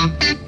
Thank 0.00 0.22
you. 0.24 0.39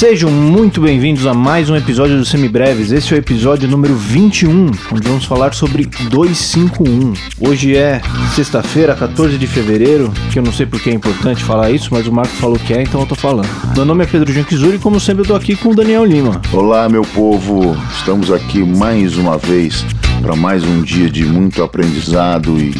Sejam 0.00 0.30
muito 0.30 0.80
bem-vindos 0.80 1.26
a 1.26 1.34
mais 1.34 1.68
um 1.68 1.76
episódio 1.76 2.16
do 2.16 2.24
Semibreves. 2.24 2.90
Esse 2.90 3.12
é 3.12 3.16
o 3.16 3.20
episódio 3.20 3.68
número 3.68 3.94
21, 3.94 4.70
onde 4.90 5.06
vamos 5.06 5.26
falar 5.26 5.52
sobre 5.52 5.84
251. 5.84 7.12
Hoje 7.38 7.76
é 7.76 8.00
sexta-feira, 8.34 8.94
14 8.94 9.36
de 9.36 9.46
fevereiro, 9.46 10.10
que 10.32 10.38
eu 10.38 10.42
não 10.42 10.54
sei 10.54 10.64
porque 10.64 10.88
é 10.88 10.94
importante 10.94 11.44
falar 11.44 11.70
isso, 11.70 11.90
mas 11.90 12.06
o 12.06 12.12
Marco 12.12 12.32
falou 12.36 12.58
que 12.58 12.72
é, 12.72 12.80
então 12.80 12.98
eu 12.98 13.06
tô 13.06 13.14
falando. 13.14 13.50
Meu 13.76 13.84
nome 13.84 14.04
é 14.04 14.06
Pedro 14.06 14.32
Janquizuri 14.32 14.76
e 14.76 14.78
como 14.78 14.98
sempre 14.98 15.20
eu 15.20 15.26
tô 15.26 15.34
aqui 15.34 15.54
com 15.54 15.68
o 15.68 15.74
Daniel 15.74 16.06
Lima. 16.06 16.40
Olá, 16.50 16.88
meu 16.88 17.02
povo. 17.02 17.76
Estamos 17.94 18.32
aqui 18.32 18.64
mais 18.64 19.18
uma 19.18 19.36
vez 19.36 19.84
para 20.22 20.34
mais 20.34 20.64
um 20.64 20.80
dia 20.80 21.10
de 21.10 21.26
muito 21.26 21.62
aprendizado 21.62 22.58
e 22.58 22.74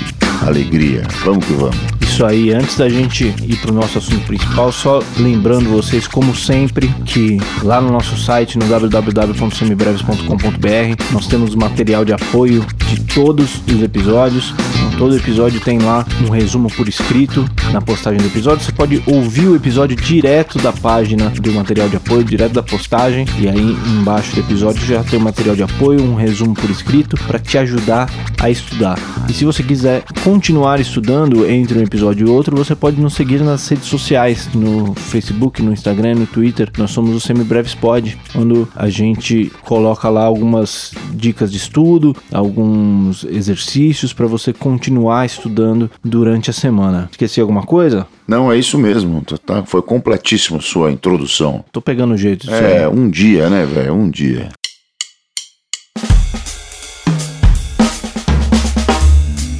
alegria. 0.47 1.03
Vamos 1.23 1.45
que 1.45 1.53
vamos. 1.53 2.00
Isso 2.11 2.27
aí, 2.27 2.53
antes 2.53 2.77
da 2.77 2.89
gente 2.89 3.33
ir 3.47 3.57
para 3.59 3.71
o 3.71 3.75
nosso 3.75 3.99
assunto 3.99 4.27
principal, 4.27 4.73
só 4.73 5.01
lembrando 5.17 5.71
vocês, 5.71 6.09
como 6.09 6.35
sempre, 6.35 6.93
que 7.07 7.39
lá 7.63 7.81
no 7.81 7.93
nosso 7.93 8.19
site, 8.19 8.59
no 8.59 8.67
www.semibreves.com.br, 8.67 11.05
nós 11.13 11.29
temos 11.29 11.55
material 11.55 12.05
de 12.05 12.13
apoio 12.13 12.67
de 12.89 13.01
todos 13.15 13.63
os 13.65 13.81
episódios. 13.81 14.53
Todo 15.01 15.17
episódio 15.17 15.59
tem 15.61 15.79
lá 15.79 16.05
um 16.29 16.31
resumo 16.31 16.69
por 16.69 16.87
escrito 16.87 17.49
na 17.73 17.81
postagem 17.81 18.21
do 18.21 18.27
episódio. 18.27 18.63
Você 18.63 18.71
pode 18.71 19.03
ouvir 19.07 19.47
o 19.47 19.57
episódio 19.57 19.97
direto 19.97 20.59
da 20.59 20.75
página 20.75 21.31
do 21.31 21.53
material 21.53 21.89
de 21.89 21.97
apoio, 21.97 22.23
direto 22.23 22.53
da 22.53 22.63
postagem, 22.63 23.25
e 23.39 23.49
aí 23.49 23.79
embaixo 23.99 24.35
do 24.35 24.43
episódio 24.43 24.85
já 24.85 25.03
tem 25.03 25.19
o 25.19 25.23
material 25.23 25.57
de 25.57 25.63
apoio, 25.63 26.03
um 26.03 26.15
resumo 26.15 26.53
por 26.53 26.69
escrito 26.69 27.17
para 27.27 27.39
te 27.39 27.57
ajudar 27.57 28.11
a 28.39 28.51
estudar. 28.51 28.99
E 29.27 29.33
se 29.33 29.47
você 29.47 29.63
quiser 29.63 30.05
continuar 30.23 30.81
estudando 30.81 31.49
entre 31.49 31.79
um 31.79 31.83
episódio 31.83 32.27
e 32.27 32.31
outro, 32.31 32.55
você 32.55 32.75
pode 32.75 33.01
nos 33.01 33.15
seguir 33.15 33.41
nas 33.41 33.67
redes 33.67 33.87
sociais, 33.87 34.51
no 34.55 34.95
Facebook, 34.95 35.63
no 35.63 35.73
Instagram, 35.73 36.17
no 36.17 36.27
Twitter. 36.27 36.71
Nós 36.77 36.91
somos 36.91 37.17
o 37.17 37.21
Semibreves 37.21 37.75
Pod, 37.75 38.19
quando 38.35 38.69
a 38.77 38.91
gente 38.91 39.51
coloca 39.63 40.11
lá 40.11 40.25
algumas 40.25 40.93
dicas 41.15 41.51
de 41.51 41.57
estudo, 41.57 42.15
alguns 42.31 43.25
exercícios 43.25 44.13
para 44.13 44.27
você 44.27 44.53
continuar 44.53 44.90
estudando 45.25 45.91
durante 46.05 46.51
a 46.51 46.53
semana. 46.53 47.09
Esqueci 47.11 47.41
alguma 47.41 47.63
coisa? 47.63 48.07
Não, 48.27 48.51
é 48.51 48.57
isso 48.59 48.79
mesmo. 48.79 49.23
Tá, 49.23 49.37
tá 49.39 49.63
foi 49.65 49.83
completíssimo 49.83 50.61
sua 50.63 50.91
introdução. 50.91 51.65
Tô 51.73 51.81
pegando 51.81 52.15
o 52.15 52.17
jeito 52.17 52.51
É, 52.51 52.85
aí. 52.85 52.87
um 52.87 53.09
dia, 53.11 53.49
né, 53.51 53.65
velho? 53.65 53.95
Um 53.95 54.09
dia. 54.09 54.49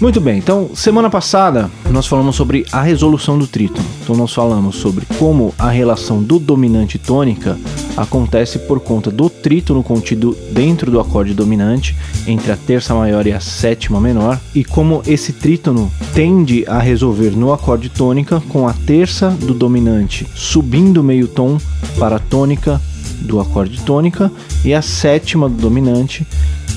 Muito 0.01 0.19
bem, 0.19 0.39
então 0.39 0.71
semana 0.75 1.11
passada 1.11 1.71
nós 1.91 2.07
falamos 2.07 2.35
sobre 2.35 2.65
a 2.73 2.81
resolução 2.81 3.39
do 3.39 3.47
trítono. 3.47 3.87
Então 4.03 4.17
nós 4.17 4.33
falamos 4.33 4.77
sobre 4.77 5.05
como 5.19 5.55
a 5.59 5.69
relação 5.69 6.23
do 6.23 6.39
dominante 6.39 6.99
tônica 6.99 7.59
acontece 7.99 8.59
por 8.61 8.81
conta 8.81 9.11
do 9.11 9.29
trítono 9.29 9.83
contido 9.83 10.35
dentro 10.53 10.91
do 10.91 10.99
acorde 10.99 11.35
dominante 11.35 11.95
entre 12.27 12.51
a 12.51 12.57
terça 12.57 12.95
maior 12.95 13.27
e 13.27 13.33
a 13.33 13.41
sétima 13.41 14.01
menor 14.01 14.41
e 14.55 14.65
como 14.65 15.03
esse 15.07 15.35
trítono 15.35 15.93
tende 16.15 16.65
a 16.67 16.79
resolver 16.79 17.33
no 17.33 17.53
acorde 17.53 17.91
tônica 17.91 18.43
com 18.49 18.67
a 18.67 18.73
terça 18.73 19.29
do 19.29 19.53
dominante 19.53 20.27
subindo 20.35 21.05
meio 21.05 21.29
tom 21.29 21.59
para 21.99 22.17
a 22.17 22.21
tônica 22.21 22.81
do 23.21 23.39
acorde 23.39 23.79
tônica 23.83 24.33
e 24.65 24.73
a 24.73 24.81
sétima 24.81 25.47
do 25.47 25.57
dominante 25.57 26.27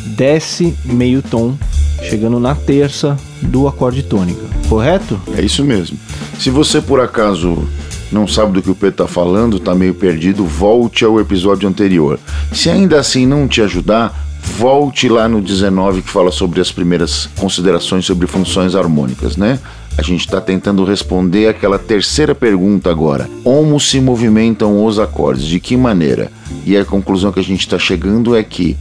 desce 0.07 0.75
meio 0.83 1.21
tom 1.21 1.55
chegando 2.03 2.39
na 2.39 2.53
terça 2.53 3.17
do 3.41 3.67
acorde 3.67 4.03
tônica, 4.03 4.41
correto? 4.69 5.19
É 5.35 5.41
isso 5.41 5.63
mesmo. 5.63 5.97
Se 6.39 6.49
você 6.49 6.81
por 6.81 6.99
acaso 6.99 7.67
não 8.11 8.27
sabe 8.27 8.53
do 8.53 8.61
que 8.61 8.69
o 8.69 8.75
Pedro 8.75 9.03
está 9.03 9.07
falando, 9.07 9.57
está 9.57 9.73
meio 9.73 9.93
perdido, 9.93 10.45
volte 10.45 11.03
ao 11.03 11.19
episódio 11.19 11.67
anterior. 11.67 12.19
Se 12.51 12.69
ainda 12.69 12.99
assim 12.99 13.25
não 13.25 13.47
te 13.47 13.61
ajudar, 13.61 14.13
volte 14.57 15.09
lá 15.09 15.27
no 15.27 15.41
19 15.41 16.03
que 16.03 16.09
fala 16.09 16.31
sobre 16.31 16.61
as 16.61 16.71
primeiras 16.71 17.27
considerações 17.37 18.05
sobre 18.05 18.27
funções 18.27 18.75
harmônicas, 18.75 19.35
né? 19.35 19.59
A 19.97 20.01
gente 20.01 20.21
está 20.21 20.41
tentando 20.41 20.83
responder 20.83 21.47
aquela 21.47 21.77
terceira 21.77 22.33
pergunta 22.33 22.89
agora. 22.89 23.29
Como 23.43 23.79
se 23.79 23.99
movimentam 23.99 24.83
os 24.83 24.97
acordes? 24.97 25.45
De 25.45 25.59
que 25.59 25.77
maneira? 25.77 26.31
E 26.65 26.75
a 26.75 26.83
conclusão 26.83 27.31
que 27.31 27.39
a 27.39 27.43
gente 27.43 27.61
está 27.61 27.77
chegando 27.77 28.35
é 28.35 28.43
que 28.43 28.75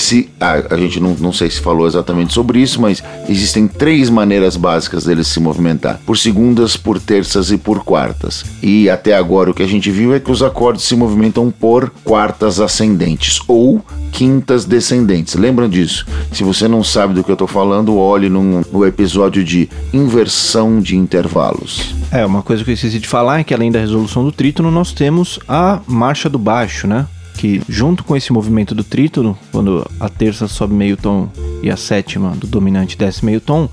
se 0.00 0.30
a, 0.40 0.74
a 0.74 0.76
gente 0.76 1.00
não, 1.00 1.14
não 1.14 1.32
sei 1.32 1.50
se 1.50 1.60
falou 1.60 1.86
exatamente 1.86 2.32
sobre 2.32 2.60
isso, 2.60 2.80
mas 2.80 3.02
existem 3.28 3.66
três 3.66 4.10
maneiras 4.10 4.56
básicas 4.56 5.04
deles 5.04 5.28
se 5.28 5.40
movimentar: 5.40 6.00
por 6.04 6.16
segundas, 6.16 6.76
por 6.76 7.00
terças 7.00 7.50
e 7.50 7.58
por 7.58 7.84
quartas. 7.84 8.44
E 8.62 8.88
até 8.88 9.14
agora 9.14 9.50
o 9.50 9.54
que 9.54 9.62
a 9.62 9.68
gente 9.68 9.90
viu 9.90 10.14
é 10.14 10.20
que 10.20 10.30
os 10.30 10.42
acordes 10.42 10.84
se 10.84 10.96
movimentam 10.96 11.50
por 11.50 11.90
quartas 12.04 12.60
ascendentes 12.60 13.40
ou 13.46 13.84
quintas 14.12 14.64
descendentes. 14.64 15.34
Lembram 15.34 15.68
disso? 15.68 16.06
Se 16.32 16.44
você 16.44 16.68
não 16.68 16.84
sabe 16.84 17.14
do 17.14 17.24
que 17.24 17.30
eu 17.30 17.34
estou 17.34 17.48
falando, 17.48 17.96
olhe 17.96 18.28
no, 18.28 18.60
no 18.60 18.86
episódio 18.86 19.42
de 19.42 19.68
inversão 19.92 20.80
de 20.80 20.96
intervalos. 20.96 21.94
É, 22.12 22.24
uma 22.24 22.42
coisa 22.42 22.62
que 22.62 22.70
eu 22.70 22.74
esqueci 22.74 23.00
de 23.00 23.08
falar 23.08 23.40
é 23.40 23.44
que 23.44 23.52
além 23.52 23.72
da 23.72 23.80
resolução 23.80 24.24
do 24.24 24.30
trítono, 24.30 24.70
nós 24.70 24.92
temos 24.92 25.40
a 25.48 25.80
marcha 25.86 26.28
do 26.28 26.38
baixo, 26.38 26.86
né? 26.86 27.06
Que 27.36 27.60
junto 27.68 28.04
com 28.04 28.16
esse 28.16 28.32
movimento 28.32 28.74
do 28.74 28.84
trítono, 28.84 29.36
quando 29.52 29.88
a 30.00 30.08
terça 30.08 30.48
sobe 30.48 30.74
meio 30.74 30.96
tom 30.96 31.28
e 31.62 31.70
a 31.70 31.76
sétima 31.76 32.30
do 32.30 32.46
dominante 32.46 32.96
desce 32.96 33.24
meio 33.24 33.40
tom, 33.40 33.68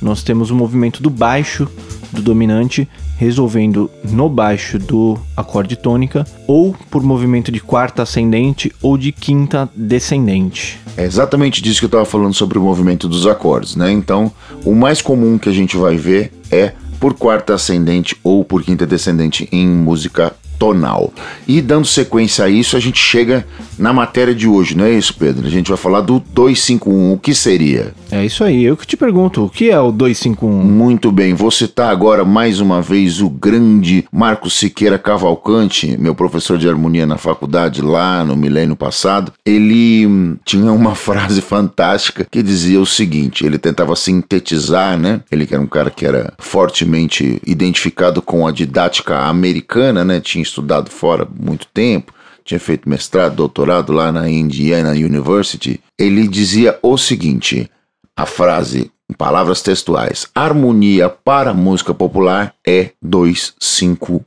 nós 0.00 0.22
temos 0.22 0.50
o 0.50 0.54
movimento 0.54 1.02
do 1.02 1.10
baixo 1.10 1.68
do 2.12 2.22
dominante 2.22 2.88
resolvendo 3.16 3.90
no 4.04 4.28
baixo 4.28 4.78
do 4.78 5.18
acorde 5.36 5.76
tônica 5.76 6.26
ou 6.46 6.74
por 6.90 7.02
movimento 7.02 7.50
de 7.50 7.60
quarta 7.60 8.02
ascendente 8.02 8.72
ou 8.82 8.96
de 8.96 9.10
quinta 9.10 9.68
descendente. 9.74 10.78
É 10.96 11.04
exatamente 11.04 11.62
disso 11.62 11.80
que 11.80 11.86
eu 11.86 11.88
estava 11.88 12.04
falando 12.04 12.34
sobre 12.34 12.58
o 12.58 12.62
movimento 12.62 13.08
dos 13.08 13.26
acordes, 13.26 13.76
né? 13.76 13.90
Então, 13.90 14.30
o 14.64 14.74
mais 14.74 15.02
comum 15.02 15.38
que 15.38 15.48
a 15.48 15.52
gente 15.52 15.76
vai 15.76 15.96
ver 15.96 16.32
é 16.50 16.72
por 17.00 17.14
quarta 17.14 17.54
ascendente 17.54 18.16
ou 18.22 18.44
por 18.44 18.62
quinta 18.62 18.86
descendente 18.86 19.48
em 19.52 19.66
música 19.66 20.34
tonal. 20.58 21.12
E 21.46 21.60
dando 21.60 21.86
sequência 21.86 22.44
a 22.44 22.48
isso, 22.48 22.76
a 22.76 22.80
gente 22.80 22.98
chega 22.98 23.46
na 23.78 23.92
matéria 23.92 24.34
de 24.34 24.48
hoje, 24.48 24.76
não 24.76 24.84
é 24.84 24.92
isso, 24.92 25.14
Pedro? 25.14 25.46
A 25.46 25.50
gente 25.50 25.68
vai 25.68 25.76
falar 25.76 26.00
do 26.00 26.20
251. 26.20 27.12
O 27.12 27.18
que 27.18 27.34
seria? 27.34 27.94
É 28.16 28.24
isso 28.24 28.42
aí. 28.42 28.64
Eu 28.64 28.78
que 28.78 28.86
te 28.86 28.96
pergunto, 28.96 29.44
o 29.44 29.50
que 29.50 29.70
é 29.70 29.78
o 29.78 29.92
251? 29.92 30.50
Muito 30.50 31.12
bem, 31.12 31.34
vou 31.34 31.50
citar 31.50 31.90
agora 31.90 32.24
mais 32.24 32.60
uma 32.60 32.80
vez 32.80 33.20
o 33.20 33.28
grande 33.28 34.06
Marcos 34.10 34.54
Siqueira 34.54 34.98
Cavalcante, 34.98 35.98
meu 35.98 36.14
professor 36.14 36.56
de 36.56 36.66
harmonia 36.66 37.04
na 37.04 37.18
faculdade 37.18 37.82
lá 37.82 38.24
no 38.24 38.34
milênio 38.34 38.74
passado. 38.74 39.34
Ele 39.44 40.06
hum, 40.06 40.36
tinha 40.46 40.72
uma 40.72 40.94
frase 40.96 41.42
fantástica 41.42 42.26
que 42.30 42.42
dizia 42.42 42.80
o 42.80 42.86
seguinte: 42.86 43.44
ele 43.44 43.58
tentava 43.58 43.94
sintetizar, 43.94 44.96
né? 44.96 45.20
Ele 45.30 45.46
que 45.46 45.52
era 45.52 45.62
um 45.62 45.66
cara 45.66 45.90
que 45.90 46.06
era 46.06 46.32
fortemente 46.38 47.38
identificado 47.46 48.22
com 48.22 48.46
a 48.46 48.50
didática 48.50 49.18
americana, 49.18 50.06
né? 50.06 50.20
Tinha 50.20 50.42
estudado 50.42 50.90
fora 50.90 51.28
muito 51.38 51.66
tempo, 51.66 52.14
tinha 52.46 52.58
feito 52.58 52.88
mestrado, 52.88 53.36
doutorado 53.36 53.92
lá 53.92 54.10
na 54.10 54.30
Indiana 54.30 54.92
University, 54.92 55.80
ele 55.98 56.26
dizia 56.26 56.78
o 56.82 56.96
seguinte: 56.96 57.68
a 58.16 58.24
frase, 58.24 58.90
em 59.10 59.14
palavras 59.14 59.60
textuais, 59.60 60.26
harmonia 60.34 61.08
para 61.08 61.52
música 61.52 61.92
popular 61.92 62.54
é 62.66 62.92
251. 63.02 64.20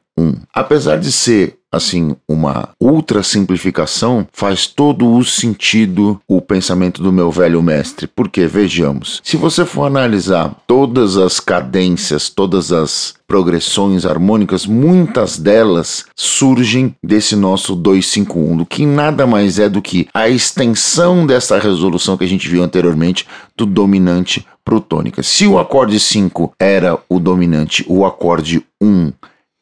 Apesar 0.54 0.98
de 0.98 1.12
ser 1.12 1.60
assim, 1.72 2.16
uma 2.28 2.70
ultra 2.82 3.22
simplificação, 3.22 4.28
faz 4.34 4.66
todo 4.66 5.14
o 5.14 5.24
sentido 5.24 6.20
o 6.28 6.42
pensamento 6.42 7.02
do 7.02 7.12
meu 7.12 7.32
velho 7.32 7.62
mestre. 7.62 8.08
Porque, 8.08 8.48
vejamos, 8.48 9.22
se 9.24 9.38
você 9.38 9.66
for 9.66 9.86
analisar 9.86 10.56
todas 10.66 11.16
as 11.16 11.40
cadências, 11.40 12.30
todas 12.30 12.72
as 12.72 13.14
progressões 13.28 14.06
harmônicas, 14.06 14.66
muitas 14.66 15.38
delas 15.38 16.06
surgem 16.16 16.96
desse 17.04 17.36
nosso 17.36 17.76
251, 17.76 18.58
do 18.58 18.66
que 18.66 18.86
nada 18.86 19.28
mais 19.28 19.60
é 19.60 19.70
do 19.70 19.82
que 19.82 20.08
a 20.12 20.28
extensão 20.28 21.28
dessa 21.28 21.60
resolução 21.60 22.18
que 22.18 22.24
a 22.24 22.28
gente 22.28 22.50
viu 22.50 22.64
anteriormente 22.64 23.28
do 23.56 23.68
dominante 23.68 24.46
para 24.66 24.76
o 24.76 24.82
tônica. 24.82 25.22
Se 25.22 25.46
o 25.46 25.60
acorde 25.60 26.00
5 26.00 26.54
era 26.60 26.98
o 27.08 27.20
dominante, 27.20 27.86
o 27.88 28.04
acorde 28.06 28.64
1 28.82 29.12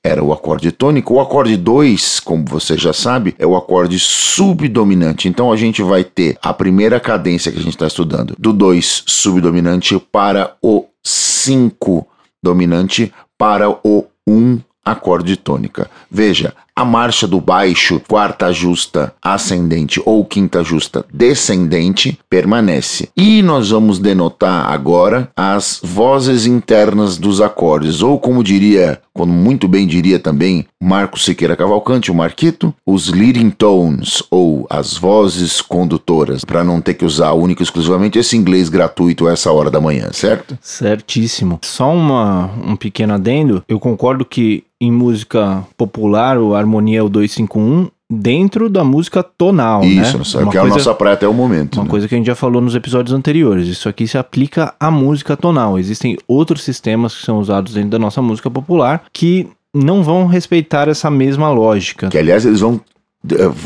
era 0.03 0.23
o 0.23 0.31
acorde 0.31 0.71
tônico. 0.71 1.15
O 1.15 1.19
acorde 1.19 1.57
2, 1.57 2.19
como 2.21 2.45
você 2.45 2.77
já 2.77 2.93
sabe, 2.93 3.35
é 3.37 3.45
o 3.45 3.55
acorde 3.55 3.99
subdominante. 3.99 5.27
Então 5.27 5.51
a 5.51 5.57
gente 5.57 5.81
vai 5.81 6.03
ter 6.03 6.37
a 6.41 6.53
primeira 6.53 6.99
cadência 6.99 7.51
que 7.51 7.59
a 7.59 7.61
gente 7.61 7.73
está 7.73 7.87
estudando 7.87 8.35
do 8.37 8.53
2 8.53 9.03
subdominante 9.05 9.99
para 10.11 10.55
o 10.61 10.85
5 11.03 12.07
dominante 12.41 13.13
para 13.37 13.69
o 13.69 14.05
1 14.25 14.33
um 14.33 14.59
acorde 14.83 15.35
tônica. 15.35 15.89
Veja, 16.09 16.53
a 16.77 16.85
marcha 16.85 17.27
do 17.27 17.41
baixo, 17.41 17.99
quarta 18.07 18.53
justa 18.53 19.11
ascendente 19.19 19.99
ou 20.05 20.23
quinta 20.23 20.63
justa 20.63 21.03
descendente 21.11 22.19
permanece. 22.29 23.09
E 23.17 23.41
nós 23.41 23.71
vamos 23.71 23.97
denotar 23.97 24.71
agora 24.71 25.27
as 25.35 25.81
vozes 25.83 26.45
internas 26.45 27.17
dos 27.17 27.41
acordes, 27.41 28.03
ou 28.03 28.19
como 28.19 28.43
diria, 28.43 29.01
como 29.11 29.33
muito 29.33 29.67
bem 29.67 29.87
diria 29.87 30.19
também 30.19 30.67
Marco 30.79 31.17
Siqueira 31.17 31.55
Cavalcante, 31.55 32.11
o 32.11 32.15
Marquito, 32.15 32.71
os 32.85 33.09
leading 33.09 33.49
tones 33.49 34.21
ou 34.29 34.67
as 34.69 34.95
vozes 34.95 35.59
condutoras, 35.59 36.45
para 36.45 36.63
não 36.63 36.79
ter 36.79 36.93
que 36.93 37.05
usar 37.05 37.31
única 37.31 37.63
e 37.63 37.65
exclusivamente 37.65 38.19
esse 38.19 38.37
inglês 38.37 38.69
gratuito 38.69 39.27
a 39.27 39.31
essa 39.31 39.51
hora 39.51 39.71
da 39.71 39.81
manhã, 39.81 40.09
certo? 40.13 40.55
Certíssimo. 40.61 41.59
Só 41.63 41.91
uma, 41.91 42.51
um 42.63 42.75
pequeno 42.75 43.15
adendo, 43.15 43.63
eu 43.67 43.79
concordo 43.79 44.23
que 44.23 44.63
em 44.79 44.91
música 44.91 45.65
popular 45.75 46.37
o 46.37 46.53
harmonia 46.67 46.99
é 46.99 47.03
o 47.03 47.09
251 47.09 47.89
dentro 48.09 48.69
da 48.69 48.83
música 48.83 49.21
tonal, 49.21 49.83
Isso, 49.83 50.17
né? 50.17 50.23
Isso, 50.23 50.49
que 50.49 50.57
é 50.57 50.61
a 50.61 50.65
nossa 50.65 50.93
praia 50.93 51.15
até 51.15 51.27
o 51.27 51.33
momento. 51.33 51.75
Uma 51.75 51.83
né? 51.83 51.89
coisa 51.89 52.07
que 52.07 52.15
a 52.15 52.17
gente 52.17 52.27
já 52.27 52.35
falou 52.35 52.61
nos 52.61 52.75
episódios 52.75 53.13
anteriores. 53.13 53.67
Isso 53.67 53.89
aqui 53.89 54.07
se 54.07 54.17
aplica 54.17 54.73
à 54.79 54.89
música 54.89 55.35
tonal. 55.35 55.77
Existem 55.77 56.17
outros 56.27 56.63
sistemas 56.63 57.15
que 57.15 57.25
são 57.25 57.39
usados 57.39 57.73
dentro 57.73 57.89
da 57.89 57.99
nossa 57.99 58.21
música 58.21 58.49
popular 58.49 59.03
que 59.11 59.47
não 59.75 60.03
vão 60.03 60.25
respeitar 60.25 60.87
essa 60.87 61.09
mesma 61.09 61.51
lógica. 61.51 62.07
Que 62.09 62.17
aliás 62.17 62.45
eles 62.45 62.61
vão 62.61 62.79